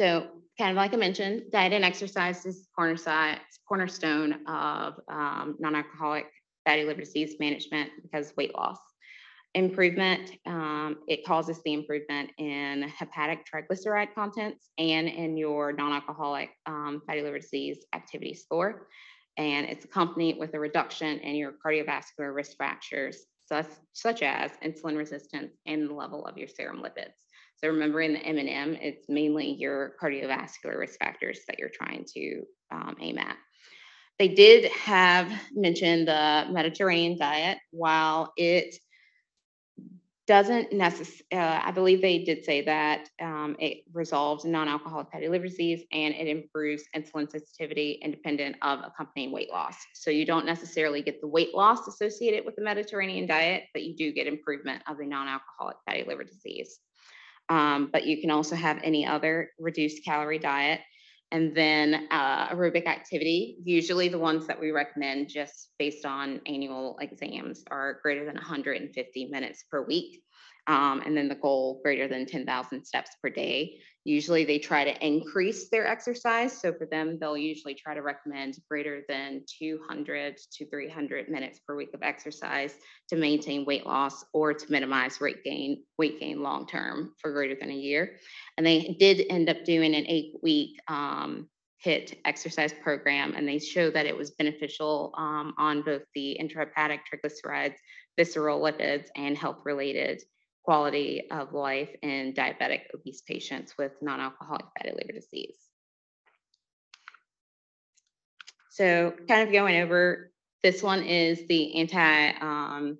So 0.00 0.28
kind 0.56 0.70
of 0.70 0.76
like 0.78 0.94
I 0.94 0.96
mentioned, 0.96 1.42
diet 1.52 1.74
and 1.74 1.84
exercise 1.84 2.46
is 2.46 2.68
cornerstone 2.74 3.36
cornerstone 3.68 4.46
of 4.46 4.94
um, 5.08 5.56
non-alcoholic 5.58 6.24
fatty 6.66 6.84
liver 6.84 7.00
disease 7.00 7.34
management 7.38 7.90
because 8.00 8.34
weight 8.34 8.54
loss 8.54 8.78
improvement. 9.54 10.32
Um, 10.46 11.00
it 11.06 11.26
causes 11.26 11.60
the 11.66 11.74
improvement 11.74 12.30
in 12.38 12.90
hepatic 12.98 13.44
triglyceride 13.44 14.14
contents 14.14 14.70
and 14.78 15.06
in 15.06 15.36
your 15.36 15.74
non-alcoholic 15.74 16.48
um, 16.64 17.02
fatty 17.06 17.20
liver 17.20 17.38
disease 17.38 17.84
activity 17.94 18.32
score. 18.32 18.88
And 19.36 19.66
it's 19.66 19.84
accompanied 19.84 20.38
with 20.38 20.54
a 20.54 20.58
reduction 20.58 21.18
in 21.18 21.34
your 21.34 21.52
cardiovascular 21.62 22.34
risk 22.34 22.56
factors, 22.56 23.18
such, 23.46 23.66
such 23.92 24.22
as 24.22 24.52
insulin 24.64 24.96
resistance 24.96 25.58
and 25.66 25.90
the 25.90 25.94
level 25.94 26.24
of 26.24 26.38
your 26.38 26.48
serum 26.48 26.82
lipids. 26.82 27.12
So 27.62 27.68
remember 27.68 28.00
in 28.00 28.14
the 28.14 28.20
M&M, 28.20 28.76
it's 28.80 29.08
mainly 29.08 29.52
your 29.52 29.94
cardiovascular 30.02 30.78
risk 30.78 30.98
factors 30.98 31.40
that 31.46 31.58
you're 31.58 31.68
trying 31.68 32.06
to 32.14 32.42
um, 32.70 32.96
aim 33.00 33.18
at. 33.18 33.36
They 34.18 34.28
did 34.28 34.70
have 34.72 35.30
mentioned 35.52 36.08
the 36.08 36.46
Mediterranean 36.50 37.18
diet. 37.18 37.58
While 37.70 38.32
it 38.36 38.74
doesn't 40.26 40.72
necessarily, 40.72 41.24
uh, 41.32 41.60
I 41.64 41.70
believe 41.72 42.00
they 42.00 42.22
did 42.22 42.44
say 42.44 42.62
that 42.62 43.08
um, 43.20 43.56
it 43.58 43.78
resolves 43.92 44.44
non-alcoholic 44.44 45.08
fatty 45.10 45.28
liver 45.28 45.48
disease 45.48 45.82
and 45.92 46.14
it 46.14 46.28
improves 46.28 46.84
insulin 46.94 47.30
sensitivity 47.30 47.98
independent 48.02 48.56
of 48.62 48.78
accompanying 48.84 49.32
weight 49.32 49.50
loss. 49.50 49.74
So 49.94 50.10
you 50.10 50.24
don't 50.24 50.46
necessarily 50.46 51.02
get 51.02 51.20
the 51.20 51.26
weight 51.26 51.54
loss 51.54 51.88
associated 51.88 52.44
with 52.44 52.56
the 52.56 52.62
Mediterranean 52.62 53.26
diet, 53.26 53.64
but 53.74 53.82
you 53.82 53.96
do 53.96 54.12
get 54.12 54.26
improvement 54.26 54.82
of 54.86 54.98
the 54.98 55.06
non-alcoholic 55.06 55.78
fatty 55.84 56.04
liver 56.06 56.24
disease. 56.24 56.78
Um, 57.50 57.90
but 57.92 58.06
you 58.06 58.20
can 58.20 58.30
also 58.30 58.54
have 58.54 58.78
any 58.82 59.04
other 59.04 59.50
reduced 59.58 60.04
calorie 60.04 60.38
diet. 60.38 60.80
And 61.32 61.54
then 61.54 62.08
uh, 62.10 62.48
aerobic 62.48 62.86
activity, 62.86 63.56
usually 63.62 64.08
the 64.08 64.18
ones 64.18 64.46
that 64.46 64.58
we 64.60 64.70
recommend 64.70 65.28
just 65.28 65.70
based 65.78 66.06
on 66.06 66.40
annual 66.46 66.96
exams 67.00 67.62
are 67.70 68.00
greater 68.02 68.24
than 68.24 68.34
150 68.34 69.26
minutes 69.26 69.64
per 69.70 69.84
week. 69.84 70.22
Um, 70.66 71.02
and 71.04 71.16
then 71.16 71.28
the 71.28 71.34
goal 71.34 71.80
greater 71.82 72.08
than 72.08 72.26
10,000 72.26 72.84
steps 72.84 73.10
per 73.22 73.30
day. 73.30 73.80
Usually 74.04 74.44
they 74.44 74.58
try 74.58 74.84
to 74.84 75.06
increase 75.06 75.68
their 75.68 75.86
exercise. 75.86 76.58
So 76.58 76.72
for 76.72 76.86
them, 76.86 77.18
they'll 77.20 77.36
usually 77.36 77.74
try 77.74 77.94
to 77.94 78.00
recommend 78.00 78.56
greater 78.68 79.02
than 79.08 79.42
200 79.58 80.38
to 80.52 80.66
300 80.70 81.28
minutes 81.28 81.60
per 81.66 81.76
week 81.76 81.92
of 81.92 82.02
exercise 82.02 82.74
to 83.08 83.16
maintain 83.16 83.66
weight 83.66 83.86
loss 83.86 84.24
or 84.32 84.54
to 84.54 84.72
minimize 84.72 85.20
weight 85.20 85.44
gain, 85.44 85.84
weight 85.98 86.18
gain 86.18 86.42
long 86.42 86.66
term 86.66 87.12
for 87.18 87.32
greater 87.32 87.54
than 87.60 87.70
a 87.70 87.74
year. 87.74 88.16
And 88.56 88.66
they 88.66 88.96
did 88.98 89.26
end 89.28 89.50
up 89.50 89.64
doing 89.64 89.94
an 89.94 90.06
eight 90.06 90.34
week 90.42 90.80
um, 90.88 91.48
HIIT 91.84 92.18
exercise 92.24 92.74
program, 92.82 93.34
and 93.34 93.48
they 93.48 93.58
show 93.58 93.90
that 93.90 94.06
it 94.06 94.16
was 94.16 94.32
beneficial 94.32 95.14
um, 95.16 95.54
on 95.56 95.82
both 95.82 96.02
the 96.14 96.38
intrahepatic 96.40 97.00
triglycerides, 97.10 97.76
visceral 98.18 98.60
lipids, 98.60 99.06
and 99.16 99.36
health 99.36 99.62
related 99.64 100.22
quality 100.70 101.24
of 101.32 101.52
life 101.52 101.88
in 102.00 102.32
diabetic 102.32 102.82
obese 102.94 103.22
patients 103.22 103.74
with 103.76 103.90
non-alcoholic 104.00 104.66
fatty 104.78 104.92
liver 104.92 105.12
disease. 105.12 105.56
So 108.70 109.12
kind 109.26 109.42
of 109.42 109.52
going 109.52 109.80
over, 109.80 110.30
this 110.62 110.80
one 110.80 111.02
is 111.02 111.44
the 111.48 111.74
anti 111.74 112.30
um, 112.40 112.98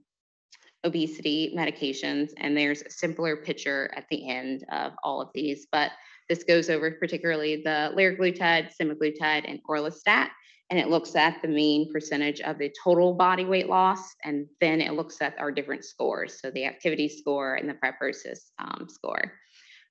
obesity 0.82 1.54
medications, 1.56 2.30
and 2.38 2.56
there's 2.56 2.82
a 2.82 2.90
simpler 2.90 3.36
picture 3.36 3.88
at 3.94 4.06
the 4.10 4.28
end 4.28 4.64
of 4.72 4.90
all 5.04 5.20
of 5.20 5.28
these, 5.32 5.68
but 5.70 5.92
this 6.28 6.42
goes 6.42 6.70
over 6.70 6.90
particularly 6.90 7.62
the 7.62 7.92
liraglutide, 7.96 8.72
semaglutide, 8.76 9.48
and 9.48 9.60
orlistat 9.70 10.30
and 10.70 10.78
it 10.78 10.88
looks 10.88 11.16
at 11.16 11.42
the 11.42 11.48
mean 11.48 11.92
percentage 11.92 12.40
of 12.40 12.56
the 12.58 12.72
total 12.82 13.12
body 13.12 13.44
weight 13.44 13.68
loss, 13.68 14.14
and 14.24 14.46
then 14.60 14.80
it 14.80 14.92
looks 14.92 15.20
at 15.20 15.38
our 15.38 15.50
different 15.50 15.84
scores, 15.84 16.40
so 16.40 16.50
the 16.50 16.64
activity 16.64 17.08
score 17.08 17.56
and 17.56 17.68
the 17.68 17.74
fibrosis 17.74 18.50
um, 18.58 18.86
score. 18.88 19.32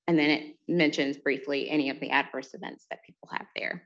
And 0.08 0.18
then 0.18 0.30
it 0.30 0.56
mentions 0.68 1.18
briefly 1.18 1.70
any 1.70 1.90
of 1.90 2.00
the 2.00 2.10
adverse 2.10 2.54
events 2.54 2.86
that 2.90 3.04
people 3.06 3.30
have 3.32 3.46
there. 3.56 3.84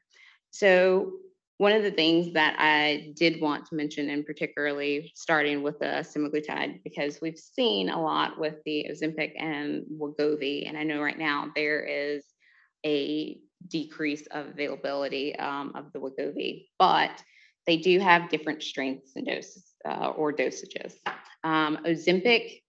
So 0.52 1.14
one 1.58 1.72
of 1.72 1.84
the 1.84 1.92
things 1.92 2.34
that 2.34 2.56
I 2.60 3.14
did 3.16 3.42
want 3.42 3.66
to 3.68 3.76
mention, 3.76 4.10
and 4.10 4.26
particularly 4.26 5.12
starting 5.16 5.64
with 5.64 5.80
the 5.80 6.06
semaglutide, 6.08 6.84
because 6.84 7.20
we've 7.22 7.38
seen 7.38 7.90
a 7.90 8.02
lot 8.02 8.40
with 8.40 8.56
the 8.66 8.88
Ozempic 8.92 9.34
and 9.38 9.84
Wegovy, 9.98 10.68
and 10.68 10.78
I 10.78 10.84
know 10.84 11.02
right 11.02 11.18
now 11.18 11.52
there 11.56 11.82
is 11.82 12.24
a 12.86 13.40
decrease 13.67 14.26
of 14.32 14.47
availability 14.47 15.36
um, 15.38 15.71
of 15.76 15.91
the 15.93 15.99
Wegovy, 15.99 16.67
but 16.80 17.23
they 17.65 17.78
do 17.78 17.99
have 17.99 18.30
different 18.30 18.62
strengths 18.62 19.15
and 19.15 19.26
doses 19.26 19.73
uh, 19.88 20.10
or 20.10 20.34
dosages. 20.34 20.95
Um, 21.43 21.80
Ozempic 21.86 22.62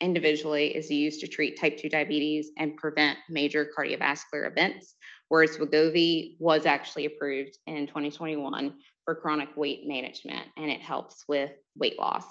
individually 0.00 0.76
is 0.76 0.90
used 0.90 1.20
to 1.20 1.26
treat 1.26 1.58
type 1.58 1.76
2 1.76 1.88
diabetes 1.88 2.50
and 2.56 2.76
prevent 2.76 3.18
major 3.28 3.68
cardiovascular 3.76 4.46
events, 4.50 4.94
whereas 5.28 5.56
Wegovy 5.58 6.36
was 6.38 6.66
actually 6.66 7.06
approved 7.06 7.58
in 7.66 7.86
2021 7.86 8.74
for 9.04 9.14
chronic 9.14 9.48
weight 9.56 9.86
management 9.86 10.46
and 10.56 10.70
it 10.70 10.80
helps 10.80 11.24
with 11.28 11.50
weight 11.76 11.98
loss. 11.98 12.24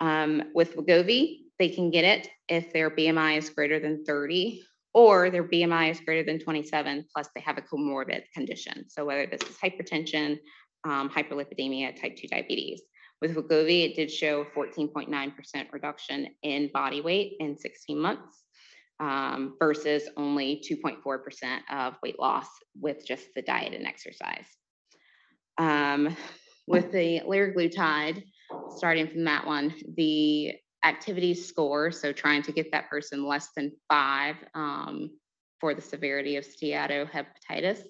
Um, 0.00 0.44
with 0.54 0.76
Wegovy, 0.76 1.40
they 1.58 1.68
can 1.68 1.90
get 1.90 2.04
it 2.04 2.28
if 2.48 2.72
their 2.72 2.90
BMI 2.90 3.38
is 3.38 3.50
greater 3.50 3.80
than 3.80 4.04
30 4.04 4.62
or 4.94 5.30
their 5.30 5.44
BMI 5.44 5.90
is 5.90 6.00
greater 6.00 6.24
than 6.24 6.38
27, 6.38 7.06
plus 7.14 7.28
they 7.34 7.40
have 7.40 7.58
a 7.58 7.62
comorbid 7.62 8.22
condition. 8.34 8.88
So 8.88 9.04
whether 9.04 9.26
this 9.26 9.48
is 9.48 9.56
hypertension, 9.56 10.38
um, 10.84 11.10
hyperlipidemia, 11.10 12.00
type 12.00 12.16
2 12.16 12.28
diabetes. 12.28 12.82
With 13.20 13.34
Wegovy, 13.34 13.84
it 13.84 13.96
did 13.96 14.10
show 14.10 14.44
14.9% 14.56 15.72
reduction 15.72 16.28
in 16.42 16.70
body 16.72 17.00
weight 17.00 17.34
in 17.40 17.58
16 17.58 17.98
months 17.98 18.44
um, 19.00 19.56
versus 19.58 20.08
only 20.16 20.62
2.4% 20.68 21.60
of 21.70 21.94
weight 22.02 22.18
loss 22.18 22.46
with 22.80 23.04
just 23.06 23.26
the 23.34 23.42
diet 23.42 23.74
and 23.74 23.86
exercise. 23.86 24.46
Um, 25.58 26.16
with 26.68 26.92
the 26.92 27.20
liraglutide, 27.26 28.22
starting 28.76 29.08
from 29.08 29.24
that 29.24 29.46
one, 29.46 29.74
the 29.96 30.52
activity 30.84 31.34
score, 31.34 31.90
so 31.90 32.12
trying 32.12 32.42
to 32.42 32.52
get 32.52 32.70
that 32.72 32.88
person 32.88 33.26
less 33.26 33.48
than 33.56 33.72
five 33.88 34.36
um, 34.54 35.10
for 35.60 35.74
the 35.74 35.82
severity 35.82 36.36
of 36.36 36.44
steatohepatitis, 36.44 37.82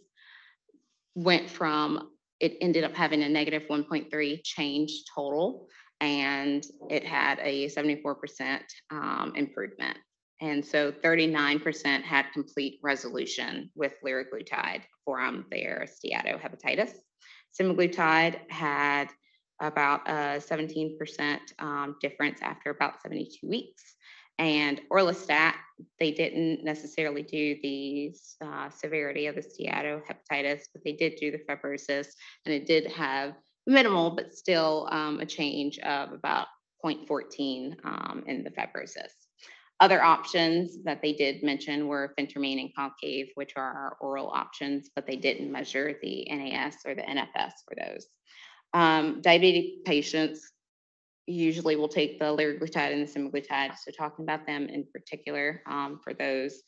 went 1.15 1.51
from, 1.51 2.11
it 2.41 2.57
ended 2.61 2.85
up 2.85 2.95
having 2.95 3.23
a 3.23 3.29
negative 3.29 3.65
1.3 3.69 4.41
change 4.45 5.05
total, 5.15 5.67
and 6.01 6.65
it 6.89 7.05
had 7.05 7.39
a 7.41 7.69
74% 7.69 8.61
um, 8.91 9.33
improvement. 9.35 9.99
And 10.41 10.65
so 10.65 10.93
39% 10.93 12.03
had 12.03 12.27
complete 12.33 12.79
resolution 12.83 13.71
with 13.75 13.93
liraglutide 14.05 14.83
from 15.05 15.47
their 15.51 15.87
steatohepatitis. 15.87 16.93
Semaglutide 17.61 18.39
had 18.49 19.09
about 19.61 20.09
a 20.09 20.41
17% 20.41 21.39
um, 21.59 21.97
difference 22.01 22.41
after 22.43 22.71
about 22.71 23.03
72 23.03 23.47
weeks. 23.47 23.97
And 24.39 24.81
orlistat, 24.93 25.55
they 25.99 26.13
didn't 26.13 26.65
necessarily 26.65 27.23
do 27.23 27.57
the 27.63 28.15
uh, 28.45 28.71
severity 28.71 29.27
of 29.27 29.35
the 29.35 29.43
steatohepatitis, 29.43 30.61
but 30.73 30.85
they 30.85 30.93
did 30.93 31.17
do 31.21 31.33
the 31.33 31.39
fibrosis, 31.39 32.09
and 32.45 32.55
it 32.55 32.67
did 32.67 32.87
have 32.93 33.35
minimal, 33.67 34.11
but 34.11 34.33
still 34.33 34.89
um, 34.93 35.19
a 35.19 35.27
change 35.27 35.79
of 35.81 36.13
about 36.13 36.47
0.14 36.85 37.75
um, 37.85 38.23
in 38.27 38.45
the 38.45 38.51
fibrosis. 38.51 39.11
Other 39.81 40.03
options 40.03 40.83
that 40.85 41.03
they 41.03 41.13
did 41.13 41.43
mention 41.43 41.87
were 41.87 42.15
phentermine 42.19 42.61
and 42.61 42.71
Contrave, 42.77 43.29
which 43.35 43.53
are 43.57 43.73
our 43.73 43.97
oral 44.01 44.29
options, 44.29 44.91
but 44.95 45.07
they 45.07 45.17
didn't 45.17 45.53
measure 45.53 45.97
the 46.03 46.27
NAS 46.31 46.77
or 46.85 46.95
the 46.95 47.03
NFS 47.03 47.53
for 47.67 47.77
those. 47.77 48.07
Um, 48.75 49.23
diabetic 49.23 49.85
patients 49.85 50.51
usually 51.27 51.77
will 51.77 51.89
take 51.89 52.19
the 52.19 52.25
liraglutide 52.25 52.93
and 52.93 53.07
the 53.07 53.13
semaglutide. 53.13 53.77
So 53.79 53.91
talking 53.91 54.25
about 54.25 54.47
them 54.47 54.67
in 54.67 54.87
particular 54.93 55.63
um, 55.67 56.01
for 56.03 56.15
those, 56.15 56.63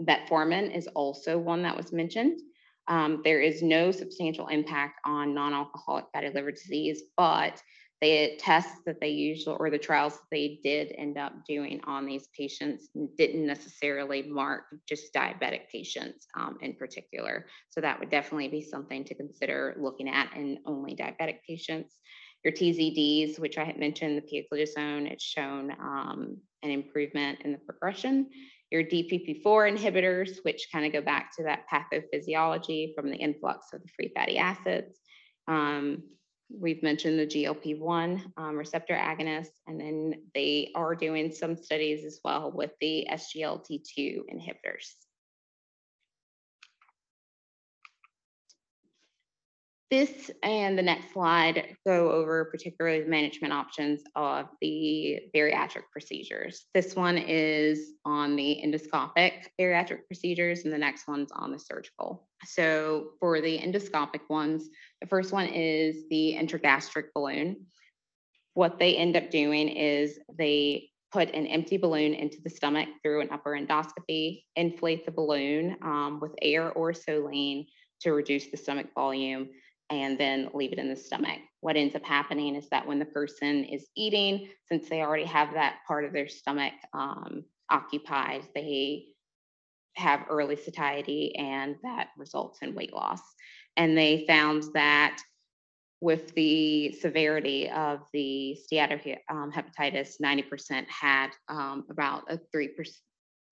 metformin 0.00 0.74
is 0.74 0.86
also 0.88 1.38
one 1.38 1.62
that 1.62 1.76
was 1.76 1.92
mentioned. 1.92 2.40
Um, 2.88 3.20
there 3.24 3.40
is 3.40 3.62
no 3.62 3.92
substantial 3.92 4.48
impact 4.48 5.00
on 5.04 5.34
non-alcoholic 5.34 6.06
fatty 6.12 6.30
liver 6.30 6.50
disease, 6.50 7.02
but 7.16 7.62
the 8.00 8.36
tests 8.38 8.80
that 8.86 9.00
they 9.00 9.10
usually, 9.10 9.56
or 9.58 9.68
the 9.68 9.78
trials 9.78 10.14
that 10.14 10.30
they 10.30 10.58
did 10.62 10.94
end 10.96 11.18
up 11.18 11.32
doing 11.46 11.80
on 11.84 12.06
these 12.06 12.28
patients 12.36 12.88
didn't 13.18 13.46
necessarily 13.46 14.22
mark 14.22 14.64
just 14.88 15.12
diabetic 15.12 15.68
patients 15.70 16.26
um, 16.38 16.56
in 16.62 16.74
particular. 16.74 17.46
So 17.68 17.80
that 17.82 18.00
would 18.00 18.10
definitely 18.10 18.48
be 18.48 18.62
something 18.62 19.04
to 19.04 19.14
consider 19.14 19.76
looking 19.78 20.08
at 20.08 20.34
in 20.34 20.58
only 20.64 20.96
diabetic 20.96 21.38
patients. 21.46 21.96
Your 22.42 22.54
TZDs, 22.54 23.38
which 23.38 23.58
I 23.58 23.64
had 23.64 23.78
mentioned, 23.78 24.16
the 24.16 24.22
pioglitazone, 24.22 25.10
it's 25.10 25.22
shown 25.22 25.70
um, 25.72 26.38
an 26.62 26.70
improvement 26.70 27.40
in 27.44 27.52
the 27.52 27.58
progression. 27.58 28.30
Your 28.70 28.82
DPP4 28.82 29.44
inhibitors, 29.76 30.38
which 30.42 30.68
kind 30.72 30.86
of 30.86 30.92
go 30.92 31.02
back 31.02 31.36
to 31.36 31.42
that 31.42 31.64
pathophysiology 31.70 32.94
from 32.94 33.10
the 33.10 33.16
influx 33.16 33.66
of 33.74 33.82
the 33.82 33.88
free 33.94 34.10
fatty 34.16 34.38
acids. 34.38 34.98
Um, 35.48 36.04
We've 36.52 36.82
mentioned 36.82 37.18
the 37.18 37.26
GLP-1 37.26 38.32
um, 38.36 38.56
receptor 38.56 38.94
agonist, 38.94 39.50
and 39.66 39.80
then 39.80 40.22
they 40.34 40.70
are 40.74 40.94
doing 40.94 41.32
some 41.32 41.56
studies 41.56 42.04
as 42.04 42.20
well 42.24 42.50
with 42.50 42.72
the 42.80 43.06
SGLT2 43.10 44.22
inhibitors. 44.32 44.94
This 49.90 50.30
and 50.44 50.78
the 50.78 50.82
next 50.82 51.12
slide 51.12 51.74
go 51.84 52.12
over 52.12 52.44
particularly 52.44 53.02
the 53.02 53.10
management 53.10 53.52
options 53.52 54.02
of 54.14 54.46
the 54.60 55.18
bariatric 55.34 55.82
procedures. 55.90 56.66
This 56.74 56.94
one 56.94 57.18
is 57.18 57.94
on 58.04 58.36
the 58.36 58.62
endoscopic 58.64 59.46
bariatric 59.60 60.06
procedures 60.06 60.64
and 60.64 60.72
the 60.72 60.78
next 60.78 61.08
one's 61.08 61.32
on 61.32 61.50
the 61.50 61.58
surgical. 61.58 62.28
So 62.44 63.14
for 63.18 63.40
the 63.40 63.58
endoscopic 63.58 64.20
ones, 64.28 64.68
the 65.00 65.08
first 65.08 65.32
one 65.32 65.46
is 65.48 66.04
the 66.08 66.36
intragastric 66.40 67.06
balloon. 67.12 67.66
What 68.54 68.78
they 68.78 68.96
end 68.96 69.16
up 69.16 69.28
doing 69.30 69.68
is 69.68 70.20
they 70.38 70.90
put 71.10 71.34
an 71.34 71.48
empty 71.48 71.78
balloon 71.78 72.14
into 72.14 72.38
the 72.44 72.50
stomach 72.50 72.88
through 73.02 73.22
an 73.22 73.30
upper 73.32 73.58
endoscopy, 73.58 74.44
inflate 74.54 75.04
the 75.04 75.10
balloon 75.10 75.76
um, 75.82 76.20
with 76.20 76.30
air 76.40 76.70
or 76.70 76.94
saline 76.94 77.66
to 78.02 78.12
reduce 78.12 78.46
the 78.52 78.56
stomach 78.56 78.86
volume 78.94 79.48
and 79.90 80.16
then 80.18 80.48
leave 80.54 80.72
it 80.72 80.78
in 80.78 80.88
the 80.88 80.96
stomach. 80.96 81.40
What 81.60 81.76
ends 81.76 81.94
up 81.94 82.04
happening 82.04 82.54
is 82.54 82.68
that 82.70 82.86
when 82.86 82.98
the 82.98 83.04
person 83.04 83.64
is 83.64 83.86
eating, 83.96 84.48
since 84.66 84.88
they 84.88 85.02
already 85.02 85.24
have 85.24 85.52
that 85.54 85.78
part 85.86 86.04
of 86.04 86.12
their 86.12 86.28
stomach 86.28 86.72
um, 86.94 87.44
occupied, 87.68 88.42
they 88.54 89.06
have 89.96 90.26
early 90.30 90.56
satiety 90.56 91.34
and 91.36 91.76
that 91.82 92.10
results 92.16 92.60
in 92.62 92.74
weight 92.74 92.92
loss. 92.92 93.20
And 93.76 93.98
they 93.98 94.24
found 94.26 94.64
that 94.74 95.20
with 96.00 96.34
the 96.34 96.92
severity 96.92 97.68
of 97.68 98.00
the 98.12 98.58
steatohepatitis, 98.72 99.18
um, 99.28 99.52
90% 100.22 100.86
had 100.88 101.30
um, 101.48 101.84
about 101.90 102.22
a 102.30 102.38
3%, 102.54 102.68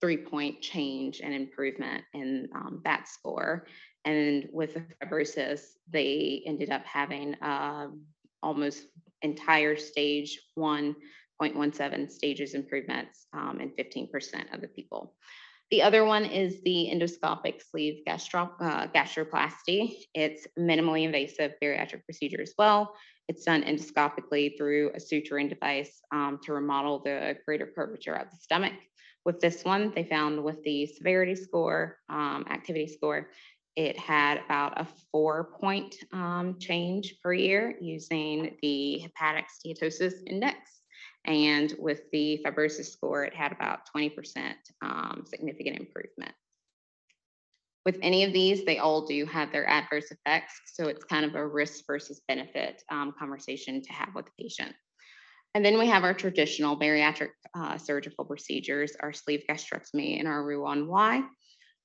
three 0.01 0.17
point 0.17 0.61
change 0.61 1.21
and 1.21 1.33
improvement 1.33 2.03
in 2.13 2.47
um, 2.55 2.81
that 2.85 3.07
score. 3.07 3.67
And 4.05 4.47
with 4.51 4.73
the 4.75 4.85
fibrosis, 5.03 5.61
they 5.89 6.43
ended 6.45 6.71
up 6.71 6.85
having 6.85 7.35
uh, 7.35 7.87
almost 8.41 8.83
entire 9.21 9.75
stage 9.75 10.39
1.17 10.57 12.09
stages 12.09 12.53
improvements 12.53 13.27
um, 13.33 13.59
in 13.61 13.69
15% 13.71 14.53
of 14.53 14.61
the 14.61 14.67
people. 14.67 15.15
The 15.71 15.83
other 15.83 16.03
one 16.03 16.25
is 16.25 16.61
the 16.63 16.89
endoscopic 16.91 17.61
sleeve 17.69 18.03
gastro, 18.05 18.51
uh, 18.59 18.87
gastroplasty. 18.87 19.97
It's 20.15 20.47
minimally 20.57 21.03
invasive 21.03 21.53
bariatric 21.61 22.05
procedure 22.05 22.41
as 22.41 22.53
well. 22.57 22.95
It's 23.27 23.43
done 23.43 23.61
endoscopically 23.61 24.57
through 24.57 24.89
a 24.95 24.97
suturing 24.97 25.47
device 25.47 26.01
um, 26.11 26.39
to 26.43 26.53
remodel 26.53 26.99
the 27.03 27.37
greater 27.45 27.67
curvature 27.67 28.15
of 28.15 28.31
the 28.31 28.37
stomach. 28.37 28.73
With 29.25 29.39
this 29.41 29.63
one, 29.63 29.93
they 29.93 30.05
found 30.05 30.43
with 30.43 30.63
the 30.63 30.87
severity 30.87 31.35
score, 31.35 31.97
um, 32.09 32.45
activity 32.49 32.87
score, 32.87 33.29
it 33.79 33.97
had 33.97 34.41
about 34.43 34.73
a 34.77 34.85
four 35.09 35.51
point 35.57 35.95
um, 36.11 36.57
change 36.59 37.15
per 37.23 37.31
year 37.31 37.75
using 37.79 38.57
the 38.61 38.99
hepatic 38.99 39.45
steatosis 39.47 40.15
index. 40.27 40.57
And 41.25 41.73
with 41.79 42.01
the 42.11 42.41
fibrosis 42.45 42.91
score, 42.91 43.23
it 43.23 43.33
had 43.33 43.53
about 43.53 43.87
20% 43.95 44.11
um, 44.81 45.23
significant 45.25 45.79
improvement. 45.79 46.33
With 47.85 47.97
any 48.01 48.25
of 48.25 48.33
these, 48.33 48.65
they 48.65 48.79
all 48.79 49.05
do 49.05 49.25
have 49.25 49.53
their 49.53 49.67
adverse 49.69 50.11
effects. 50.11 50.59
So 50.73 50.89
it's 50.89 51.05
kind 51.05 51.23
of 51.23 51.35
a 51.35 51.47
risk 51.47 51.85
versus 51.87 52.21
benefit 52.27 52.83
um, 52.91 53.13
conversation 53.17 53.81
to 53.81 53.93
have 53.93 54.09
with 54.13 54.25
the 54.25 54.43
patient. 54.43 54.75
And 55.55 55.63
then 55.63 55.79
we 55.79 55.87
have 55.87 56.03
our 56.03 56.13
traditional 56.13 56.77
bariatric 56.77 57.29
uh, 57.55 57.77
surgical 57.77 58.25
procedures, 58.25 58.97
our 58.99 59.13
sleeve 59.13 59.43
gastrectomy 59.49 60.19
and 60.19 60.27
our 60.27 60.43
Roux-en-Y. 60.43 61.23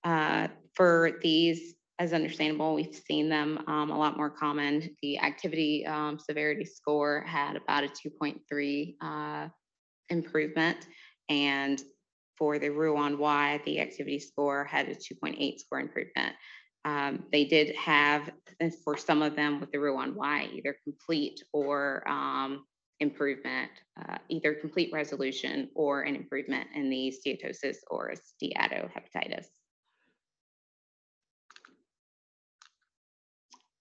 Uh, 0.03 0.49
for 0.75 1.19
these, 1.23 1.75
as 1.99 2.13
understandable, 2.13 2.75
we've 2.75 2.95
seen 2.95 3.29
them 3.29 3.63
um, 3.67 3.91
a 3.91 3.99
lot 3.99 4.17
more 4.17 4.31
common. 4.31 4.91
The 5.03 5.19
activity 5.21 5.87
um, 5.87 6.19
severity 6.19 6.65
score 6.65 7.23
had 7.27 7.57
about 7.57 7.85
a 7.85 7.89
2.3 7.89 8.97
uh, 9.01 9.49
improvement. 10.11 10.87
And 11.29 11.81
for 12.37 12.59
the 12.59 12.71
Roux-en-Y, 12.71 13.61
the 13.65 13.81
activity 13.81 14.19
score 14.19 14.65
had 14.65 14.89
a 14.89 14.95
2.8 14.95 15.61
score 15.61 15.81
improvement. 15.81 16.35
Um, 16.85 17.25
they 17.33 17.45
did 17.45 17.75
have, 17.77 18.31
for 18.85 18.97
some 18.97 19.23
of 19.23 19.37
them 19.37 19.61
with 19.61 19.71
the 19.71 19.79
Roux-en-Y, 19.79 20.51
either 20.53 20.77
complete 20.85 21.43
or 21.53 22.07
um, 22.09 22.65
improvement, 23.01 23.71
uh, 24.01 24.19
either 24.29 24.55
complete 24.55 24.91
resolution 24.93 25.71
or 25.75 26.03
an 26.03 26.17
improvement 26.17 26.69
in 26.75 26.91
the 26.91 27.15
steatosis 27.25 27.77
or 27.89 28.13
steatohepatitis. 28.13 29.47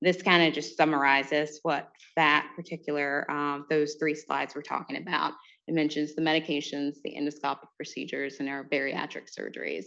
This 0.03 0.21
kind 0.21 0.45
of 0.45 0.53
just 0.53 0.75
summarizes 0.75 1.59
what 1.63 1.89
that 2.17 2.51
particular, 2.57 3.29
um, 3.31 3.65
those 3.69 3.95
three 3.95 4.15
slides 4.15 4.53
we're 4.53 4.61
talking 4.61 4.97
about. 4.97 5.31
It 5.67 5.73
mentions 5.73 6.13
the 6.13 6.21
medications, 6.21 6.95
the 7.05 7.15
endoscopic 7.15 7.67
procedures, 7.77 8.41
and 8.41 8.49
our 8.49 8.65
bariatric 8.65 9.29
surgeries. 9.33 9.85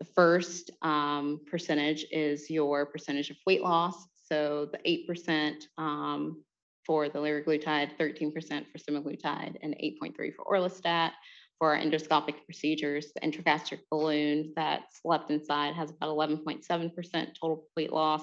The 0.00 0.06
first 0.14 0.70
um, 0.80 1.40
percentage 1.50 2.06
is 2.10 2.48
your 2.48 2.86
percentage 2.86 3.28
of 3.28 3.36
weight 3.46 3.62
loss. 3.62 4.06
So 4.24 4.70
the 4.72 5.06
8% 5.06 5.54
um, 5.76 6.42
for 6.86 7.10
the 7.10 7.18
liraglutide, 7.18 7.98
13% 7.98 8.32
for 8.72 8.78
semaglutide, 8.78 9.56
and 9.62 9.74
8.3 9.74 10.34
for 10.34 10.44
orlistat. 10.46 11.10
For 11.58 11.74
our 11.74 11.78
endoscopic 11.78 12.36
procedures, 12.46 13.08
the 13.14 13.20
intragastric 13.20 13.80
balloon 13.90 14.52
that's 14.56 15.00
left 15.04 15.30
inside 15.30 15.74
has 15.74 15.90
about 15.90 16.16
11.7% 16.16 17.26
total 17.38 17.66
weight 17.76 17.92
loss. 17.92 18.22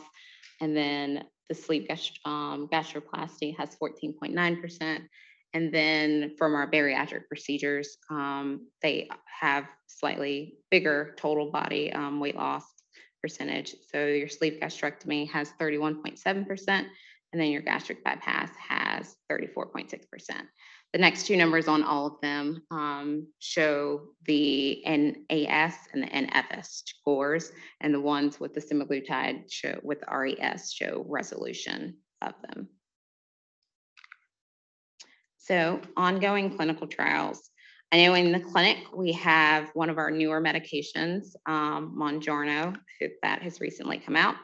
And 0.62 0.76
then 0.76 1.26
the 1.50 1.80
gast 1.88 2.20
um, 2.26 2.68
gastroplasty 2.72 3.56
has 3.58 3.76
14.9%. 3.82 5.02
And 5.54 5.74
then 5.74 6.36
from 6.38 6.54
our 6.54 6.70
bariatric 6.70 7.28
procedures, 7.30 7.98
um, 8.10 8.68
they 8.82 9.08
have 9.40 9.66
slightly 9.88 10.58
bigger 10.70 11.16
total 11.18 11.50
body 11.50 11.94
um, 11.94 12.20
weight 12.20 12.36
loss 12.36 12.66
percentage. 13.22 13.74
So 13.92 14.06
your 14.06 14.28
sleeve 14.28 14.60
gastrectomy 14.62 15.30
has 15.32 15.52
thirty-one 15.58 16.04
point 16.04 16.20
seven 16.20 16.44
percent, 16.44 16.88
and 17.32 17.42
then 17.42 17.52
your 17.52 17.62
gastric 17.62 18.04
bypass 18.04 18.50
has 18.58 19.16
thirty-four 19.30 19.68
point 19.68 19.90
six 19.90 20.06
percent. 20.06 20.46
The 20.94 21.00
next 21.00 21.26
two 21.26 21.36
numbers 21.36 21.68
on 21.68 21.84
all 21.84 22.08
of 22.08 22.22
them 22.22 22.62
um, 22.72 23.28
show 23.40 24.08
the 24.26 24.82
NAS 24.86 25.76
and 25.94 26.04
the 26.04 26.08
NFS 26.08 26.84
scores, 26.86 27.52
and 27.82 27.94
the 27.94 28.00
ones 28.00 28.40
with 28.40 28.54
the 28.54 28.62
semaglutide 28.62 29.52
show 29.52 29.78
with 29.84 30.04
RES 30.10 30.72
show 30.72 31.06
resolution 31.08 31.98
of 32.22 32.34
them. 32.44 32.70
So 35.38 35.82
ongoing 35.96 36.56
clinical 36.56 36.88
trials. 36.88 37.52
I 37.92 38.04
know 38.04 38.16
in 38.16 38.32
the 38.32 38.40
clinic, 38.40 38.78
we 38.96 39.12
have 39.14 39.70
one 39.74 39.90
of 39.90 39.98
our 39.98 40.10
newer 40.10 40.42
medications, 40.42 41.36
um, 41.46 41.94
that 43.22 43.42
has 43.44 43.62
recently 43.62 44.00
come 44.00 44.16
out. 44.16 44.36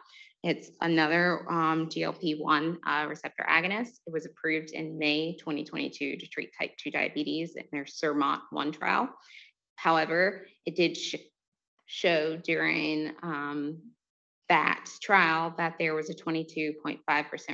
It's 0.43 0.71
another 0.81 1.45
um, 1.51 1.87
GLP-1 1.87 2.77
uh, 2.85 3.05
receptor 3.07 3.45
agonist. 3.47 3.99
It 4.07 4.11
was 4.11 4.25
approved 4.25 4.71
in 4.71 4.97
May 4.97 5.35
2022 5.37 6.17
to 6.17 6.27
treat 6.27 6.49
type 6.59 6.71
2 6.77 6.89
diabetes 6.89 7.55
in 7.55 7.65
their 7.71 7.85
SURMOUNT 7.85 8.41
1 8.49 8.71
trial. 8.71 9.09
However, 9.75 10.47
it 10.65 10.75
did 10.75 10.97
sh- 10.97 11.15
show 11.85 12.37
during 12.37 13.13
um, 13.21 13.81
that 14.49 14.85
trial 15.01 15.53
that 15.57 15.75
there 15.77 15.93
was 15.93 16.09
a 16.09 16.15
22.5% 16.15 16.99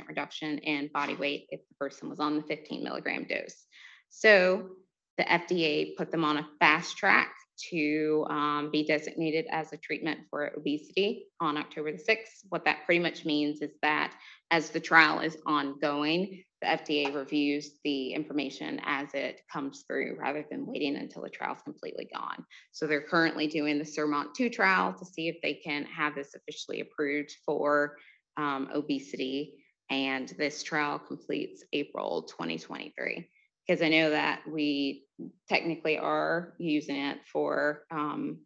reduction 0.08 0.58
in 0.58 0.88
body 0.94 1.14
weight 1.14 1.46
if 1.50 1.60
the 1.68 1.74
person 1.78 2.08
was 2.08 2.20
on 2.20 2.36
the 2.36 2.42
15 2.42 2.82
milligram 2.82 3.26
dose. 3.28 3.66
So 4.08 4.70
the 5.18 5.24
FDA 5.24 5.94
put 5.96 6.10
them 6.10 6.24
on 6.24 6.38
a 6.38 6.48
fast 6.58 6.96
track 6.96 7.34
to 7.70 8.26
um, 8.30 8.70
be 8.70 8.84
designated 8.84 9.46
as 9.50 9.72
a 9.72 9.76
treatment 9.76 10.20
for 10.30 10.52
obesity 10.56 11.26
on 11.40 11.56
October 11.56 11.92
the 11.92 11.98
6th. 11.98 12.44
What 12.48 12.64
that 12.64 12.84
pretty 12.84 13.00
much 13.00 13.24
means 13.24 13.60
is 13.62 13.72
that 13.82 14.14
as 14.50 14.70
the 14.70 14.80
trial 14.80 15.20
is 15.20 15.36
ongoing, 15.46 16.44
the 16.60 16.66
FDA 16.66 17.14
reviews 17.14 17.78
the 17.84 18.12
information 18.12 18.80
as 18.84 19.12
it 19.14 19.42
comes 19.52 19.84
through 19.86 20.16
rather 20.18 20.44
than 20.50 20.66
waiting 20.66 20.96
until 20.96 21.22
the 21.22 21.28
trial's 21.28 21.62
completely 21.62 22.08
gone. 22.12 22.44
So 22.72 22.86
they're 22.86 23.00
currently 23.00 23.46
doing 23.46 23.78
the 23.78 23.84
SURMOUNT 23.84 24.34
2 24.34 24.50
trial 24.50 24.92
to 24.92 25.04
see 25.04 25.28
if 25.28 25.36
they 25.42 25.54
can 25.54 25.84
have 25.84 26.14
this 26.14 26.34
officially 26.34 26.80
approved 26.80 27.36
for 27.44 27.96
um, 28.36 28.68
obesity. 28.74 29.64
And 29.90 30.28
this 30.38 30.62
trial 30.62 30.98
completes 30.98 31.64
April 31.72 32.22
2023. 32.22 33.28
Because 33.68 33.82
I 33.82 33.90
know 33.90 34.10
that 34.10 34.40
we 34.48 35.04
technically 35.46 35.98
are 35.98 36.54
using 36.58 36.96
it 36.96 37.18
for 37.30 37.82
um, 37.90 38.38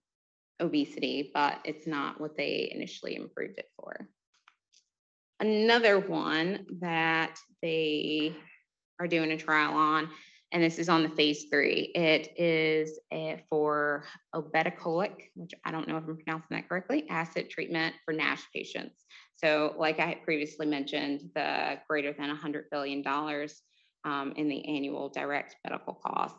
obesity, 0.60 1.30
but 1.32 1.60
it's 1.64 1.86
not 1.86 2.20
what 2.20 2.36
they 2.36 2.72
initially 2.74 3.14
improved 3.14 3.58
it 3.58 3.70
for. 3.78 4.08
Another 5.38 6.00
one 6.00 6.66
that 6.80 7.38
they 7.62 8.34
are 9.00 9.06
doing 9.06 9.32
a 9.32 9.36
trial 9.36 9.74
on, 9.74 10.08
and 10.52 10.62
this 10.62 10.78
is 10.78 10.88
on 10.88 11.02
the 11.02 11.08
phase 11.08 11.46
three. 11.50 11.92
It 11.94 12.32
is 12.36 12.98
for 13.48 14.04
obeticholic, 14.34 15.30
which 15.34 15.52
I 15.64 15.72
don't 15.72 15.88
know 15.88 15.96
if 15.96 16.04
I'm 16.06 16.16
pronouncing 16.16 16.56
that 16.56 16.68
correctly, 16.68 17.06
acid 17.08 17.48
treatment 17.50 17.94
for 18.04 18.12
NASH 18.12 18.42
patients. 18.54 19.04
So 19.36 19.74
like 19.78 19.98
I 19.98 20.20
previously 20.24 20.66
mentioned, 20.66 21.30
the 21.34 21.78
greater 21.88 22.12
than 22.12 22.36
$100 22.36 22.64
billion 22.70 23.02
um, 24.04 24.32
in 24.36 24.48
the 24.48 24.64
annual 24.66 25.08
direct 25.08 25.56
medical 25.64 25.94
costs, 25.94 26.38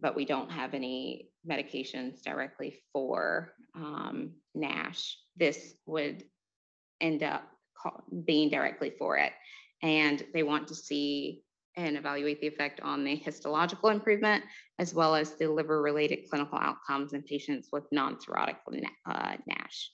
but 0.00 0.16
we 0.16 0.24
don't 0.24 0.50
have 0.50 0.74
any 0.74 1.28
medications 1.48 2.22
directly 2.22 2.80
for 2.92 3.52
um, 3.74 4.32
NASH. 4.54 5.18
This 5.36 5.74
would 5.86 6.24
end 7.00 7.22
up 7.22 7.44
being 8.24 8.48
directly 8.50 8.92
for 8.98 9.16
it. 9.18 9.32
And 9.82 10.24
they 10.32 10.42
want 10.42 10.68
to 10.68 10.74
see 10.74 11.42
and 11.76 11.96
evaluate 11.96 12.40
the 12.40 12.46
effect 12.46 12.80
on 12.80 13.04
the 13.04 13.16
histological 13.16 13.88
improvement 13.88 14.44
as 14.78 14.94
well 14.94 15.14
as 15.14 15.34
the 15.34 15.46
liver-related 15.46 16.30
clinical 16.30 16.58
outcomes 16.58 17.12
in 17.12 17.22
patients 17.22 17.68
with 17.72 17.84
non-cirrhotic 17.90 18.56
uh, 19.06 19.36
NASH. 19.46 19.90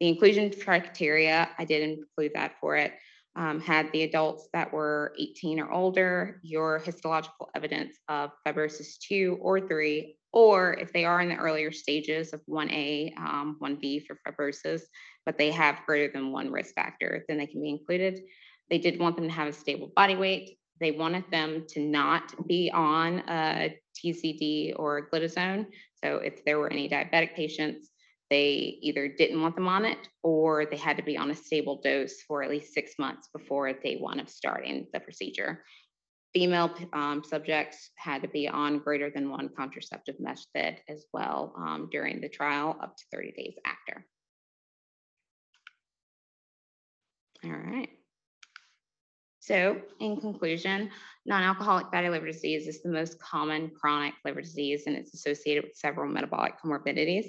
The 0.00 0.08
inclusion 0.08 0.52
criteria, 0.62 1.48
I 1.58 1.64
did 1.64 1.82
include 1.82 2.32
that 2.34 2.54
for 2.60 2.76
it, 2.76 2.92
um, 3.36 3.60
had 3.60 3.90
the 3.92 4.02
adults 4.02 4.48
that 4.52 4.72
were 4.72 5.14
18 5.18 5.60
or 5.60 5.72
older, 5.72 6.40
your 6.42 6.78
histological 6.78 7.48
evidence 7.54 7.96
of 8.08 8.30
fibrosis 8.46 8.98
2 8.98 9.38
or 9.40 9.60
3, 9.60 10.16
or 10.32 10.74
if 10.74 10.92
they 10.92 11.04
are 11.04 11.20
in 11.20 11.28
the 11.28 11.36
earlier 11.36 11.70
stages 11.70 12.32
of 12.32 12.40
1A, 12.48 13.16
um, 13.18 13.58
1B 13.62 14.06
for 14.06 14.18
fibrosis, 14.26 14.82
but 15.24 15.38
they 15.38 15.50
have 15.50 15.80
greater 15.86 16.12
than 16.12 16.32
one 16.32 16.50
risk 16.50 16.74
factor, 16.74 17.24
then 17.28 17.38
they 17.38 17.46
can 17.46 17.62
be 17.62 17.70
included. 17.70 18.20
They 18.70 18.78
did 18.78 18.98
want 18.98 19.16
them 19.16 19.28
to 19.28 19.34
have 19.34 19.48
a 19.48 19.52
stable 19.52 19.92
body 19.94 20.16
weight. 20.16 20.58
They 20.80 20.90
wanted 20.90 21.24
them 21.30 21.64
to 21.70 21.80
not 21.80 22.34
be 22.48 22.70
on 22.72 23.20
a 23.28 23.78
TZD 23.96 24.74
or 24.76 25.08
glitazone. 25.12 25.66
So 26.02 26.16
if 26.16 26.44
there 26.44 26.58
were 26.58 26.72
any 26.72 26.88
diabetic 26.88 27.34
patients, 27.34 27.91
they 28.32 28.78
either 28.80 29.08
didn't 29.08 29.42
want 29.42 29.54
them 29.54 29.68
on 29.68 29.84
it 29.84 30.08
or 30.22 30.64
they 30.64 30.78
had 30.78 30.96
to 30.96 31.02
be 31.02 31.18
on 31.18 31.30
a 31.30 31.34
stable 31.34 31.82
dose 31.84 32.22
for 32.26 32.42
at 32.42 32.48
least 32.48 32.72
six 32.72 32.92
months 32.98 33.28
before 33.30 33.70
day 33.74 33.98
one 33.98 34.18
of 34.18 34.30
starting 34.30 34.86
the 34.94 35.00
procedure. 35.00 35.62
Female 36.32 36.74
um, 36.94 37.22
subjects 37.22 37.90
had 37.96 38.22
to 38.22 38.28
be 38.28 38.48
on 38.48 38.78
greater 38.78 39.10
than 39.10 39.28
one 39.28 39.50
contraceptive 39.54 40.18
method 40.18 40.80
as 40.88 41.04
well 41.12 41.52
um, 41.58 41.90
during 41.92 42.22
the 42.22 42.28
trial 42.30 42.74
up 42.82 42.96
to 42.96 43.04
30 43.12 43.32
days 43.32 43.54
after. 43.66 44.06
All 47.44 47.50
right. 47.50 47.90
So 49.42 49.82
in 49.98 50.20
conclusion, 50.20 50.88
non-alcoholic 51.26 51.86
fatty 51.90 52.08
liver 52.08 52.26
disease 52.26 52.68
is 52.68 52.80
the 52.80 52.90
most 52.90 53.20
common 53.20 53.70
chronic 53.70 54.14
liver 54.24 54.40
disease 54.40 54.84
and 54.86 54.94
it's 54.94 55.14
associated 55.14 55.64
with 55.64 55.74
several 55.74 56.08
metabolic 56.08 56.54
comorbidities. 56.64 57.26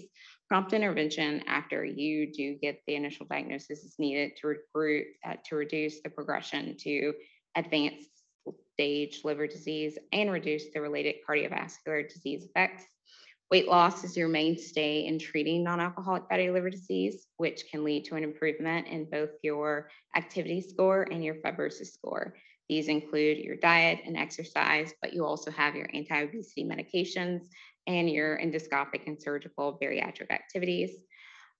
Prompt 0.48 0.74
intervention 0.74 1.42
after 1.48 1.84
you 1.84 2.32
do 2.32 2.54
get 2.62 2.82
the 2.86 2.94
initial 2.94 3.26
diagnosis 3.26 3.84
is 3.84 3.96
needed 3.98 4.34
to 4.40 4.48
recruit, 4.48 5.08
uh, 5.28 5.38
to 5.46 5.56
reduce 5.56 6.02
the 6.04 6.10
progression 6.10 6.78
to 6.82 7.14
advanced 7.56 8.10
stage 8.74 9.22
liver 9.24 9.48
disease 9.48 9.98
and 10.12 10.32
reduce 10.32 10.66
the 10.72 10.82
related 10.82 11.16
cardiovascular 11.28 12.08
disease 12.08 12.46
effects. 12.46 12.84
Weight 13.52 13.68
loss 13.68 14.04
is 14.04 14.18
your 14.18 14.30
mainstay 14.30 15.06
in 15.06 15.20
treating 15.20 15.64
non-alcoholic 15.64 16.24
fatty 16.30 16.50
liver 16.50 16.70
disease, 16.70 17.28
which 17.38 17.66
can 17.70 17.84
lead 17.84 18.06
to 18.06 18.16
an 18.16 18.24
improvement 18.24 18.88
in 18.88 19.06
both 19.10 19.30
your 19.44 19.90
activity 20.16 20.62
score 20.62 21.04
and 21.12 21.24
your 21.24 21.36
fibrosis 21.36 21.94
score. 21.94 22.36
These 22.70 22.88
include 22.88 23.38
your 23.40 23.58
diet 23.58 24.00
and 24.06 24.18
exercise, 24.18 24.94
but 25.02 25.14
you 25.14 25.26
also 25.26 25.52
have 25.52 25.76
your 25.76 25.90
anti-obesity 25.94 26.64
medications 26.64 27.42
and 27.86 28.10
your 28.10 28.40
endoscopic 28.40 29.06
and 29.06 29.22
surgical 29.22 29.78
bariatric 29.82 30.32
activities. 30.32 30.92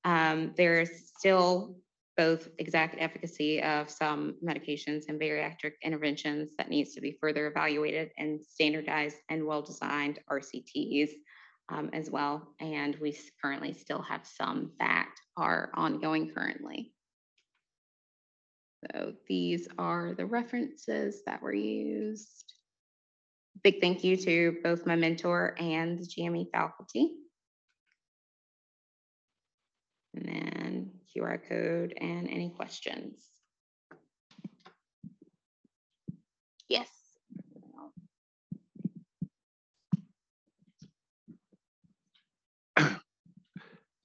Um, 0.06 0.54
there's 0.58 1.12
still 1.18 1.76
both 2.16 2.48
exact 2.60 2.96
efficacy 3.00 3.62
of 3.62 3.90
some 3.90 4.36
medications 4.44 5.04
and 5.10 5.20
bariatric 5.20 5.74
interventions 5.84 6.52
that 6.58 6.70
needs 6.70 6.94
to 6.94 7.02
be 7.02 7.18
further 7.20 7.48
evaluated 7.48 8.12
and 8.18 8.40
standardized 8.46 9.18
and 9.30 9.46
well-designed 9.46 10.20
RCTs 10.32 11.10
um, 11.70 11.90
as 11.94 12.10
well. 12.10 12.48
And 12.60 12.96
we 12.98 13.18
currently 13.42 13.74
still 13.74 14.02
have 14.02 14.26
some 14.26 14.72
that 14.80 15.10
are 15.38 15.72
ongoing 15.74 16.32
currently. 16.34 16.94
So 18.92 19.14
these 19.28 19.68
are 19.78 20.14
the 20.14 20.26
references 20.26 21.22
that 21.26 21.42
were 21.42 21.54
used. 21.54 22.54
Big 23.64 23.80
thank 23.80 24.04
you 24.04 24.18
to 24.18 24.58
both 24.64 24.86
my 24.86 24.96
mentor 24.96 25.56
and 25.58 26.00
the 26.00 26.06
GME 26.06 26.52
faculty. 26.52 27.14
And 30.16 30.26
then 30.26 30.92
QR 31.16 31.40
code 31.48 31.94
and 32.00 32.30
any 32.30 32.50
questions. 32.50 33.24
Yes. 36.68 36.90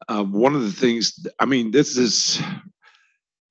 Uh, 0.08 0.24
one 0.24 0.54
of 0.54 0.62
the 0.62 0.72
things, 0.72 1.26
I 1.38 1.44
mean, 1.44 1.70
this 1.70 1.96
is 1.96 2.40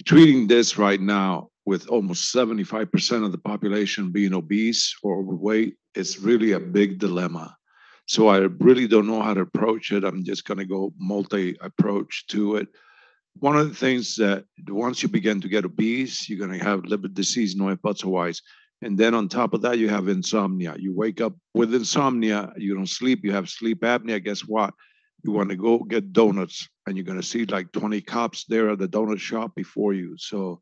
treating 0.05 0.47
this 0.47 0.77
right 0.77 0.99
now 0.99 1.49
with 1.65 1.87
almost 1.89 2.31
seventy-five 2.31 2.91
percent 2.91 3.23
of 3.25 3.31
the 3.31 3.37
population 3.37 4.11
being 4.11 4.33
obese 4.33 4.95
or 5.03 5.19
overweight, 5.19 5.75
it's 5.95 6.19
really 6.19 6.53
a 6.53 6.59
big 6.59 6.97
dilemma. 6.99 7.55
So 8.05 8.29
I 8.29 8.37
really 8.37 8.87
don't 8.87 9.07
know 9.07 9.21
how 9.21 9.33
to 9.33 9.41
approach 9.41 9.91
it. 9.91 10.05
I'm 10.05 10.23
just 10.23 10.45
gonna 10.45 10.65
go 10.65 10.93
multi-approach 10.97 12.27
to 12.27 12.55
it. 12.55 12.67
One 13.39 13.57
of 13.57 13.67
the 13.67 13.75
things 13.75 14.15
that 14.15 14.45
once 14.69 15.03
you 15.03 15.09
begin 15.09 15.41
to 15.41 15.49
get 15.49 15.65
obese, 15.65 16.29
you're 16.29 16.39
gonna 16.39 16.63
have 16.63 16.85
liver 16.85 17.09
disease, 17.09 17.55
no 17.55 17.69
ifs, 17.69 17.81
buts, 17.81 18.03
or. 18.03 18.41
And 18.81 18.97
then 18.97 19.13
on 19.13 19.27
top 19.27 19.53
of 19.53 19.61
that, 19.63 19.77
you 19.77 19.89
have 19.89 20.07
insomnia. 20.07 20.75
You 20.77 20.95
wake 20.95 21.19
up 21.19 21.35
with 21.53 21.73
insomnia, 21.73 22.53
you 22.57 22.75
don't 22.75 22.87
sleep, 22.87 23.25
you 23.25 23.33
have 23.33 23.49
sleep 23.49 23.81
apnea. 23.81 24.23
Guess 24.23 24.41
what? 24.41 24.73
You 25.27 25.33
want 25.33 25.49
to 25.49 25.57
go 25.57 25.79
get 25.79 26.13
donuts 26.13 26.69
and 26.85 26.95
you're 26.95 27.03
going 27.03 27.19
to 27.19 27.27
see 27.27 27.43
like 27.43 27.73
20 27.73 27.99
cops 27.99 28.45
there 28.45 28.69
at 28.69 28.79
the 28.79 28.87
donut 28.87 29.19
shop 29.19 29.53
before 29.55 29.93
you. 29.93 30.15
So 30.17 30.61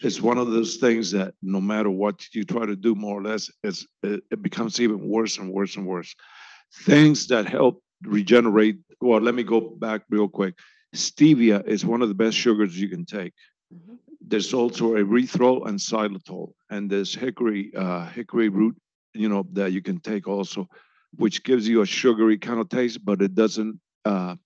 it's 0.00 0.22
one 0.22 0.38
of 0.38 0.50
those 0.50 0.76
things 0.76 1.10
that 1.10 1.34
no 1.42 1.60
matter 1.60 1.90
what 1.90 2.24
you 2.32 2.42
try 2.44 2.64
to 2.64 2.76
do, 2.76 2.94
more 2.94 3.18
or 3.18 3.22
less, 3.22 3.50
it's, 3.62 3.86
it, 4.02 4.22
becomes 4.40 4.80
even 4.80 5.06
worse 5.06 5.36
and 5.36 5.52
worse 5.52 5.76
and 5.76 5.86
worse. 5.86 6.14
Things 6.84 7.26
that 7.26 7.46
help 7.46 7.82
regenerate. 8.04 8.78
Well, 9.02 9.20
let 9.20 9.34
me 9.34 9.42
go 9.42 9.60
back 9.60 10.04
real 10.08 10.28
quick. 10.28 10.54
Stevia 10.94 11.66
is 11.66 11.84
one 11.84 12.00
of 12.00 12.08
the 12.08 12.14
best 12.14 12.38
sugars 12.38 12.80
you 12.80 12.88
can 12.88 13.04
take. 13.04 13.34
Mhm. 13.70 13.98
There's 14.26 14.54
also 14.54 14.94
erythritol 14.94 15.68
and 15.68 15.78
xylitol, 15.78 16.54
and 16.70 16.90
there's 16.90 17.10
chicory 17.10 17.70
uh, 17.76 18.10
chicory 18.12 18.48
root, 18.48 18.76
you 19.12 19.28
know, 19.28 19.46
that 19.52 19.72
you 19.72 19.82
can 19.82 20.00
take 20.00 20.26
also, 20.26 20.68
which 21.16 21.44
gives 21.44 21.68
you 21.68 21.82
a 21.82 21.86
sugary 21.86 22.38
kind 22.38 22.60
of 22.60 22.70
taste, 22.70 23.04
but 23.04 23.20
it 23.20 23.34
doesn't 23.34 23.78
uh, 24.06 24.36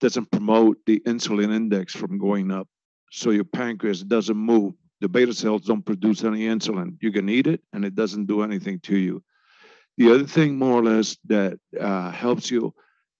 doesn't 0.00 0.30
promote 0.30 0.78
the 0.86 1.00
insulin 1.00 1.52
index 1.52 1.92
from 1.94 2.18
going 2.18 2.50
up. 2.52 2.68
So 3.10 3.30
your 3.30 3.44
pancreas 3.44 4.02
doesn't 4.02 4.36
move. 4.36 4.74
The 5.00 5.08
beta 5.08 5.34
cells 5.34 5.62
don't 5.62 5.84
produce 5.84 6.24
any 6.24 6.46
insulin. 6.46 6.96
You 7.00 7.10
can 7.12 7.28
eat 7.28 7.46
it, 7.46 7.60
and 7.72 7.84
it 7.84 7.94
doesn't 7.94 8.26
do 8.26 8.42
anything 8.42 8.80
to 8.80 8.96
you. 8.96 9.22
The 9.96 10.12
other 10.12 10.26
thing, 10.26 10.56
more 10.56 10.80
or 10.80 10.84
less, 10.84 11.16
that 11.26 11.58
uh, 11.80 12.10
helps 12.10 12.50
you 12.50 12.72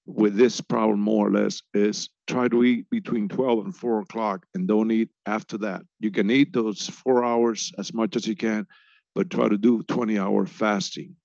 with 0.07 0.36
this 0.36 0.61
problem, 0.61 1.01
more 1.01 1.26
or 1.26 1.32
less, 1.32 1.62
is 1.74 2.09
try 2.28 2.46
to 2.49 2.64
eat 2.64 2.88
between 2.90 3.28
12 3.28 3.64
and 3.66 3.76
4 3.76 4.01
o'clock 4.01 4.46
and 4.55 4.68
don't 4.68 4.90
eat 4.92 5.11
after 5.26 5.59
that. 5.59 5.82
You 6.01 6.11
can 6.11 6.30
eat 6.30 6.53
those 6.53 6.88
four 6.88 7.24
hours 7.24 7.72
as 7.78 7.92
much 7.92 8.14
as 8.16 8.26
you 8.26 8.36
can, 8.36 8.66
but 9.14 9.30
try 9.30 9.49
to 9.49 9.59
do 9.59 9.82
20 9.82 10.18
hour 10.18 10.46
fasting. 10.46 11.16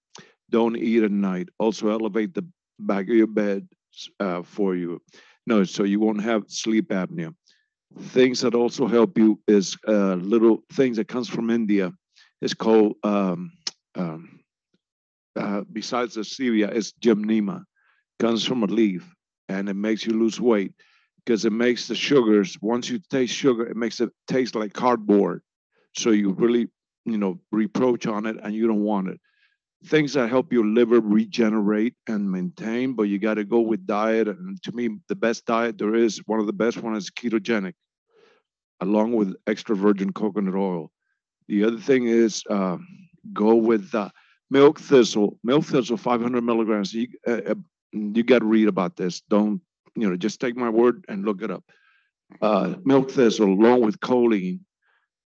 Don't 0.50 0.76
eat 0.76 1.04
at 1.04 1.12
night. 1.12 1.50
Also, 1.60 1.90
elevate 1.90 2.34
the 2.34 2.46
back 2.80 3.04
of 3.04 3.16
your 3.16 3.28
bed 3.28 3.68
uh, 4.20 4.44
for 4.44 4.76
you. 4.76 5.02
No, 5.46 5.64
so 5.64 5.84
you 5.84 6.00
won't 6.00 6.22
have 6.24 6.44
sleep 6.48 6.90
apnea. 6.90 7.34
Things 8.00 8.42
that 8.42 8.56
also 8.56 8.88
help 8.88 9.18
you 9.18 9.40
is 9.48 9.78
uh, 9.88 10.16
little 10.16 10.64
things 10.74 10.98
that 10.98 11.08
comes 11.08 11.30
from 11.30 11.50
India. 11.50 11.92
It's 12.42 12.54
called 12.54 12.96
um, 13.04 13.52
um, 13.96 14.40
uh, 15.36 15.62
besides 15.72 16.16
the 16.16 16.22
stevia, 16.22 16.70
it's 16.74 16.94
gymnema. 16.94 17.64
Comes 18.20 18.46
from 18.46 18.64
a 18.64 18.68
leaf, 18.68 19.14
and 19.50 19.68
it 19.70 19.76
makes 19.76 20.06
you 20.06 20.14
lose 20.14 20.40
weight 20.40 20.74
because 21.26 21.46
it 21.46 21.52
makes 21.52 21.88
the 21.88 21.96
sugars. 21.96 22.58
Once 22.62 22.90
you 22.90 23.00
taste 23.10 23.34
sugar, 23.34 23.66
it 23.66 23.76
makes 23.76 24.00
it 24.00 24.10
taste 24.28 24.56
like 24.56 24.74
cardboard. 24.74 25.42
So 25.96 26.12
you 26.12 26.32
really, 26.32 26.68
you 27.06 27.18
know, 27.18 27.40
reproach 27.52 28.08
on 28.08 28.26
it, 28.26 28.38
and 28.42 28.54
you 28.54 28.68
don't 28.68 28.84
want 28.84 29.10
it. 29.10 29.20
Things 29.86 30.14
that 30.14 30.30
help 30.30 30.54
your 30.54 30.66
liver 30.66 31.00
regenerate 31.02 31.96
and 32.08 32.32
maintain, 32.32 32.94
but 32.94 33.04
you 33.04 33.20
got 33.20 33.34
to 33.36 33.44
go 33.44 33.60
with 33.60 33.86
diet. 33.86 34.28
And 34.28 34.62
to 34.64 34.72
me, 34.72 34.90
the 35.10 35.16
best 35.16 35.46
diet 35.46 35.78
there 35.78 35.96
is, 35.96 36.20
one 36.26 36.40
of 36.40 36.48
the 36.48 36.54
best 36.54 36.82
one 36.82 36.96
is 36.96 37.10
ketogenic, 37.10 37.74
along 38.80 39.14
with 39.14 39.36
extra 39.46 39.76
virgin 39.76 40.14
coconut 40.14 40.56
oil. 40.56 40.92
The 41.48 41.66
other 41.66 41.80
thing 41.80 42.08
is 42.08 42.44
uh, 42.50 42.78
go 43.34 43.56
with 43.56 43.94
uh, 43.94 44.10
milk 44.50 44.80
thistle. 44.80 45.38
Milk 45.44 45.66
thistle, 45.66 45.98
500 45.98 46.42
milligrams. 46.42 46.94
You, 46.94 47.08
uh, 47.28 47.42
uh, 47.48 47.56
you 47.92 48.24
got 48.24 48.40
to 48.40 48.46
read 48.46 48.68
about 48.70 48.96
this. 48.96 49.22
Don't, 49.30 49.62
you 49.96 50.10
know, 50.10 50.16
just 50.16 50.40
take 50.40 50.56
my 50.56 50.70
word 50.70 51.04
and 51.10 51.26
look 51.26 51.42
it 51.42 51.52
up. 51.52 51.64
Uh, 52.42 52.76
milk 52.84 53.12
thistle, 53.12 53.48
along 53.48 53.82
with 53.82 54.00
choline, 54.00 54.60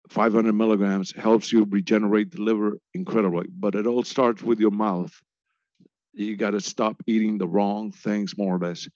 500 0.09 0.53
milligrams, 0.53 1.11
helps 1.11 1.51
you 1.51 1.65
regenerate 1.69 2.31
the 2.31 2.41
liver 2.41 2.77
incredibly. 2.93 3.47
But 3.49 3.75
it 3.75 3.87
all 3.87 4.03
starts 4.03 4.41
with 4.41 4.59
your 4.59 4.71
mouth. 4.71 5.11
You 6.13 6.35
got 6.35 6.51
to 6.51 6.61
stop 6.61 7.01
eating 7.05 7.37
the 7.37 7.47
wrong 7.47 7.91
things, 7.91 8.37
more 8.37 8.55
or 8.55 8.59
less. 8.59 8.87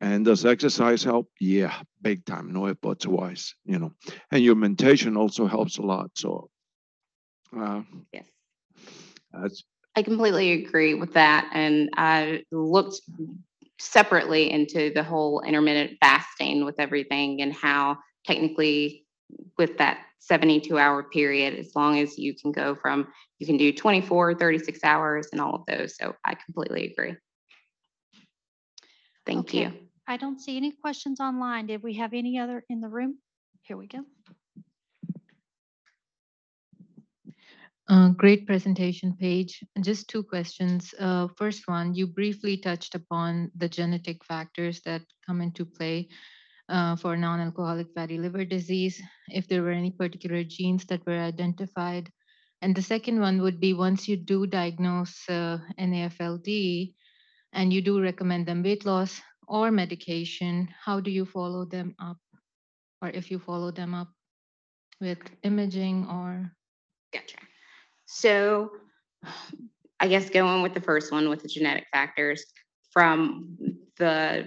And 0.00 0.24
does 0.24 0.44
exercise 0.46 1.02
help? 1.02 1.28
Yeah, 1.40 1.74
big 2.02 2.24
time. 2.24 2.52
No 2.52 2.68
ifs, 2.68 2.78
buts, 2.80 3.06
whys, 3.06 3.54
you 3.64 3.78
know. 3.78 3.92
And 4.30 4.42
your 4.42 4.54
mentation 4.54 5.16
also 5.16 5.46
helps 5.46 5.78
a 5.78 5.82
lot. 5.82 6.10
So, 6.14 6.50
uh, 7.56 7.82
Yes. 8.12 8.26
that's 9.32 9.64
I 9.96 10.02
completely 10.02 10.52
agree 10.64 10.94
with 10.94 11.14
that. 11.14 11.50
And 11.52 11.90
I 11.96 12.44
looked 12.52 13.00
separately 13.80 14.50
into 14.50 14.92
the 14.94 15.02
whole 15.02 15.40
intermittent 15.40 15.98
fasting 16.00 16.64
with 16.64 16.76
everything 16.78 17.42
and 17.42 17.52
how 17.52 17.98
technically 18.24 19.06
with 19.56 19.78
that 19.78 19.98
72 20.18 20.78
hour 20.78 21.02
period, 21.04 21.54
as 21.54 21.74
long 21.74 21.98
as 21.98 22.18
you 22.18 22.34
can 22.34 22.52
go 22.52 22.74
from, 22.74 23.08
you 23.38 23.46
can 23.46 23.56
do 23.56 23.72
24, 23.72 24.34
36 24.34 24.84
hours 24.84 25.28
and 25.32 25.40
all 25.40 25.54
of 25.54 25.66
those. 25.66 25.96
So 25.96 26.14
I 26.24 26.34
completely 26.34 26.92
agree. 26.92 27.16
Thank 29.26 29.48
Okay. 29.50 29.64
you. 29.64 29.72
I 30.06 30.16
don't 30.16 30.40
see 30.40 30.56
any 30.56 30.72
questions 30.72 31.20
online. 31.20 31.66
Did 31.66 31.82
we 31.82 31.94
have 31.94 32.14
any 32.14 32.38
other 32.38 32.64
in 32.70 32.80
the 32.80 32.88
room? 32.88 33.18
Here 33.62 33.76
we 33.76 33.86
go. 33.86 34.00
Uh, 37.88 38.10
Great 38.10 38.46
presentation, 38.46 39.14
Paige. 39.18 39.64
Just 39.80 40.08
two 40.08 40.22
questions. 40.22 40.94
Uh, 40.98 41.28
First 41.36 41.68
one, 41.68 41.94
you 41.94 42.06
briefly 42.06 42.56
touched 42.58 42.94
upon 42.94 43.50
the 43.56 43.68
genetic 43.68 44.24
factors 44.24 44.80
that 44.82 45.02
come 45.26 45.40
into 45.40 45.64
play 45.64 46.08
uh, 46.68 46.96
for 46.96 47.16
non-alcoholic 47.16 47.88
fatty 47.94 48.18
liver 48.18 48.44
disease, 48.44 49.00
if 49.28 49.48
there 49.48 49.62
were 49.62 49.70
any 49.70 49.90
particular 49.90 50.44
genes 50.44 50.84
that 50.86 51.04
were 51.06 51.18
identified. 51.18 52.10
And 52.60 52.74
the 52.74 52.82
second 52.82 53.20
one 53.20 53.40
would 53.42 53.60
be, 53.60 53.72
once 53.72 54.08
you 54.08 54.16
do 54.16 54.46
diagnose 54.46 55.16
uh, 55.28 55.58
NAFLD 55.78 56.92
and 57.52 57.72
you 57.72 57.80
do 57.80 58.02
recommend 58.02 58.46
them 58.46 58.62
weight 58.62 58.84
loss 58.84 59.20
or 59.46 59.70
medication, 59.70 60.68
how 60.84 61.00
do 61.00 61.10
you 61.10 61.24
follow 61.24 61.64
them 61.64 61.94
up? 62.00 62.18
Or 63.00 63.08
if 63.10 63.30
you 63.30 63.38
follow 63.38 63.70
them 63.70 63.94
up 63.94 64.08
with 65.00 65.18
imaging 65.44 66.06
or? 66.10 66.50
Gotcha. 67.12 67.38
So 68.06 68.72
I 70.00 70.08
guess 70.08 70.30
going 70.30 70.62
with 70.62 70.74
the 70.74 70.80
first 70.80 71.12
one 71.12 71.28
with 71.28 71.42
the 71.42 71.48
genetic 71.48 71.86
factors, 71.92 72.44
from 72.98 73.56
the 73.98 74.44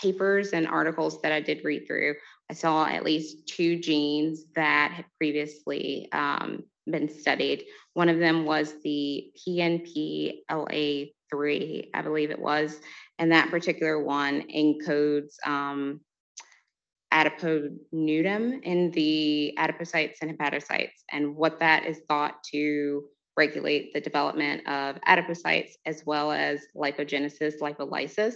papers 0.00 0.54
and 0.54 0.66
articles 0.66 1.20
that 1.20 1.30
I 1.30 1.40
did 1.42 1.62
read 1.62 1.86
through, 1.86 2.14
I 2.50 2.54
saw 2.54 2.86
at 2.86 3.04
least 3.04 3.46
two 3.46 3.78
genes 3.80 4.46
that 4.54 4.92
had 4.92 5.04
previously 5.18 6.08
um, 6.10 6.64
been 6.86 7.10
studied. 7.10 7.64
One 7.92 8.08
of 8.08 8.18
them 8.18 8.46
was 8.46 8.72
the 8.82 9.30
PNPLA3, 9.46 10.40
I 11.92 12.00
believe 12.00 12.30
it 12.30 12.38
was, 12.38 12.80
and 13.18 13.30
that 13.30 13.50
particular 13.50 14.02
one 14.02 14.44
encodes 14.48 15.34
um, 15.44 16.00
adiponutrin 17.12 18.62
in 18.62 18.90
the 18.92 19.54
adipocytes 19.58 20.16
and 20.22 20.38
hepatocytes, 20.38 21.02
and 21.10 21.36
what 21.36 21.58
that 21.60 21.84
is 21.84 22.00
thought 22.08 22.42
to 22.52 23.04
regulate 23.36 23.92
the 23.94 24.00
development 24.00 24.66
of 24.66 24.96
adipocytes 25.08 25.72
as 25.86 26.04
well 26.04 26.32
as 26.32 26.60
lipogenesis, 26.76 27.60
lipolysis. 27.60 28.34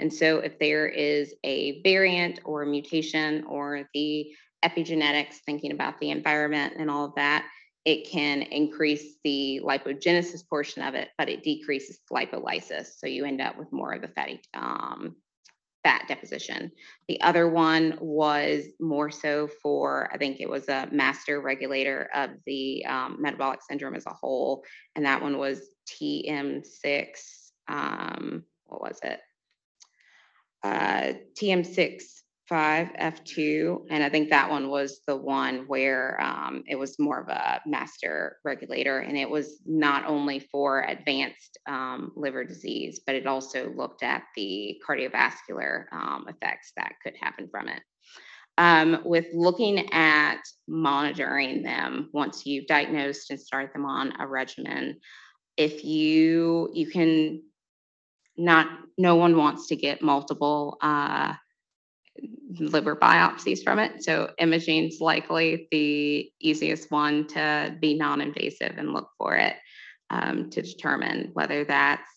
And 0.00 0.12
so 0.12 0.38
if 0.38 0.58
there 0.58 0.86
is 0.86 1.34
a 1.44 1.82
variant 1.82 2.40
or 2.44 2.62
a 2.62 2.66
mutation 2.66 3.44
or 3.44 3.88
the 3.94 4.32
epigenetics, 4.64 5.36
thinking 5.46 5.72
about 5.72 5.98
the 6.00 6.10
environment 6.10 6.74
and 6.78 6.90
all 6.90 7.04
of 7.04 7.14
that, 7.16 7.46
it 7.84 8.08
can 8.08 8.42
increase 8.42 9.16
the 9.24 9.60
lipogenesis 9.64 10.46
portion 10.48 10.82
of 10.82 10.94
it, 10.94 11.08
but 11.16 11.28
it 11.28 11.42
decreases 11.42 12.00
lipolysis. 12.12 12.88
So 12.98 13.06
you 13.06 13.24
end 13.24 13.40
up 13.40 13.56
with 13.56 13.72
more 13.72 13.92
of 13.92 14.02
the 14.02 14.08
fatty 14.08 14.40
um, 14.54 15.16
fat 15.84 16.06
deposition. 16.08 16.70
The 17.08 17.20
other 17.20 17.48
one 17.48 17.96
was 18.00 18.64
more 18.80 19.10
so 19.10 19.48
for, 19.62 20.10
I 20.12 20.18
think 20.18 20.40
it 20.40 20.48
was 20.48 20.68
a 20.68 20.88
master 20.90 21.40
regulator 21.40 22.08
of 22.14 22.30
the 22.46 22.84
um, 22.86 23.16
metabolic 23.20 23.60
syndrome 23.62 23.94
as 23.94 24.06
a 24.06 24.12
whole. 24.12 24.64
And 24.96 25.06
that 25.06 25.22
one 25.22 25.38
was 25.38 25.70
TM6, 25.88 27.08
um, 27.68 28.44
what 28.64 28.80
was 28.80 28.98
it? 29.02 29.20
Uh, 30.62 31.12
TM6 31.40 32.02
five 32.48 32.88
F2, 32.98 33.86
and 33.90 34.02
I 34.02 34.08
think 34.08 34.30
that 34.30 34.48
one 34.48 34.68
was 34.70 35.00
the 35.06 35.16
one 35.16 35.64
where 35.66 36.20
um, 36.20 36.64
it 36.66 36.76
was 36.76 36.98
more 36.98 37.20
of 37.20 37.28
a 37.28 37.60
master 37.66 38.38
regulator, 38.44 39.00
and 39.00 39.16
it 39.16 39.28
was 39.28 39.60
not 39.66 40.06
only 40.06 40.40
for 40.40 40.82
advanced 40.82 41.58
um, 41.66 42.12
liver 42.16 42.44
disease, 42.44 43.00
but 43.06 43.14
it 43.14 43.26
also 43.26 43.70
looked 43.70 44.02
at 44.02 44.22
the 44.34 44.80
cardiovascular 44.88 45.84
um, 45.92 46.26
effects 46.28 46.72
that 46.76 46.94
could 47.02 47.14
happen 47.20 47.48
from 47.50 47.68
it. 47.68 47.82
Um, 48.56 49.02
with 49.04 49.26
looking 49.32 49.92
at 49.92 50.40
monitoring 50.66 51.62
them 51.62 52.10
once 52.12 52.44
you've 52.44 52.66
diagnosed 52.66 53.30
and 53.30 53.40
start 53.40 53.72
them 53.72 53.84
on 53.84 54.14
a 54.20 54.26
regimen, 54.26 54.98
if 55.56 55.84
you 55.84 56.70
you 56.72 56.88
can 56.88 57.42
not 58.36 58.68
no 58.96 59.16
one 59.16 59.36
wants 59.36 59.66
to 59.68 59.76
get 59.76 60.02
multiple 60.02 60.78
uh, 60.80 61.34
liver 62.58 62.96
biopsies 62.96 63.62
from 63.62 63.78
it. 63.78 64.02
So 64.02 64.30
imaging's 64.38 65.00
likely 65.00 65.68
the 65.70 66.30
easiest 66.40 66.90
one 66.90 67.26
to 67.28 67.76
be 67.80 67.94
non-invasive 67.94 68.74
and 68.78 68.92
look 68.92 69.10
for 69.18 69.36
it 69.36 69.56
um, 70.10 70.50
to 70.50 70.62
determine 70.62 71.30
whether 71.34 71.64
that's 71.64 72.08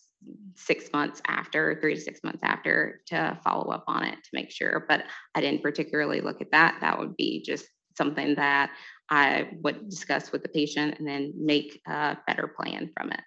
six 0.56 0.92
months 0.94 1.22
after, 1.28 1.78
three 1.82 1.96
to 1.96 2.02
six 2.02 2.20
months 2.24 2.42
after 2.44 3.02
to 3.08 3.38
follow 3.44 3.72
up 3.72 3.84
on 3.88 4.04
it 4.04 4.16
to 4.16 4.30
make 4.34 4.52
sure. 4.52 4.86
But 4.88 5.04
I 5.36 5.42
didn't 5.42 5.64
particularly 5.64 6.22
look 6.22 6.42
at 6.42 6.52
that. 6.52 6.78
That 6.82 7.00
would 7.00 7.18
be 7.18 7.44
just 7.44 7.66
something 7.98 8.36
that 8.36 8.72
I 9.10 9.50
would 9.62 9.90
discuss 9.90 10.32
with 10.32 10.44
the 10.44 10.50
patient 10.50 11.00
and 11.00 11.08
then 11.08 11.34
make 11.36 11.82
a 11.88 12.18
better 12.26 12.48
plan 12.48 12.92
from 12.96 13.12
it. 13.12 13.22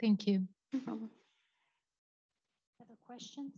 Thank 0.00 0.26
you. 0.26 0.46
No 0.72 0.80
problem. 0.80 1.10
Other 2.80 2.96
questions? 3.06 3.52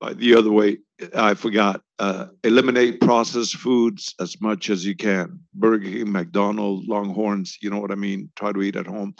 The 0.00 0.34
other 0.34 0.50
way, 0.50 0.78
I 1.14 1.34
forgot, 1.34 1.82
uh, 1.98 2.26
eliminate 2.44 3.00
processed 3.00 3.56
foods 3.56 4.14
as 4.18 4.40
much 4.40 4.70
as 4.70 4.84
you 4.84 4.96
can. 4.96 5.40
Burger 5.54 5.90
King, 5.90 6.12
McDonald's, 6.12 6.88
Longhorns, 6.88 7.58
you 7.60 7.70
know 7.70 7.78
what 7.78 7.90
I 7.90 7.96
mean? 7.96 8.30
Try 8.36 8.52
to 8.52 8.62
eat 8.62 8.76
at 8.76 8.86
home. 8.86 9.14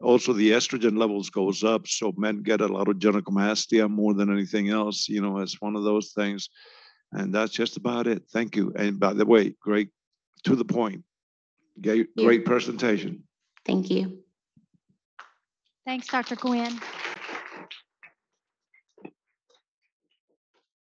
Also, 0.00 0.32
the 0.32 0.50
estrogen 0.50 0.98
levels 0.98 1.30
goes 1.30 1.64
up, 1.64 1.88
so 1.88 2.12
men 2.16 2.42
get 2.42 2.60
a 2.60 2.68
lot 2.68 2.88
of 2.88 2.96
gynecomastia 2.96 3.88
more 3.88 4.14
than 4.14 4.32
anything 4.32 4.68
else, 4.68 5.08
you 5.08 5.20
know, 5.20 5.38
it's 5.38 5.60
one 5.60 5.76
of 5.76 5.84
those 5.84 6.12
things. 6.12 6.48
And 7.12 7.34
that's 7.34 7.52
just 7.52 7.76
about 7.76 8.06
it. 8.06 8.24
Thank 8.32 8.56
you. 8.56 8.72
And 8.76 8.98
by 8.98 9.12
the 9.12 9.24
way, 9.24 9.54
great, 9.60 9.90
to 10.44 10.56
the 10.56 10.64
point. 10.64 11.04
Great, 11.80 12.14
great 12.16 12.44
presentation. 12.44 13.24
Thank 13.64 13.90
you. 13.90 14.18
Thanks, 15.86 16.06
Dr. 16.08 16.36
Gwynn. 16.36 16.80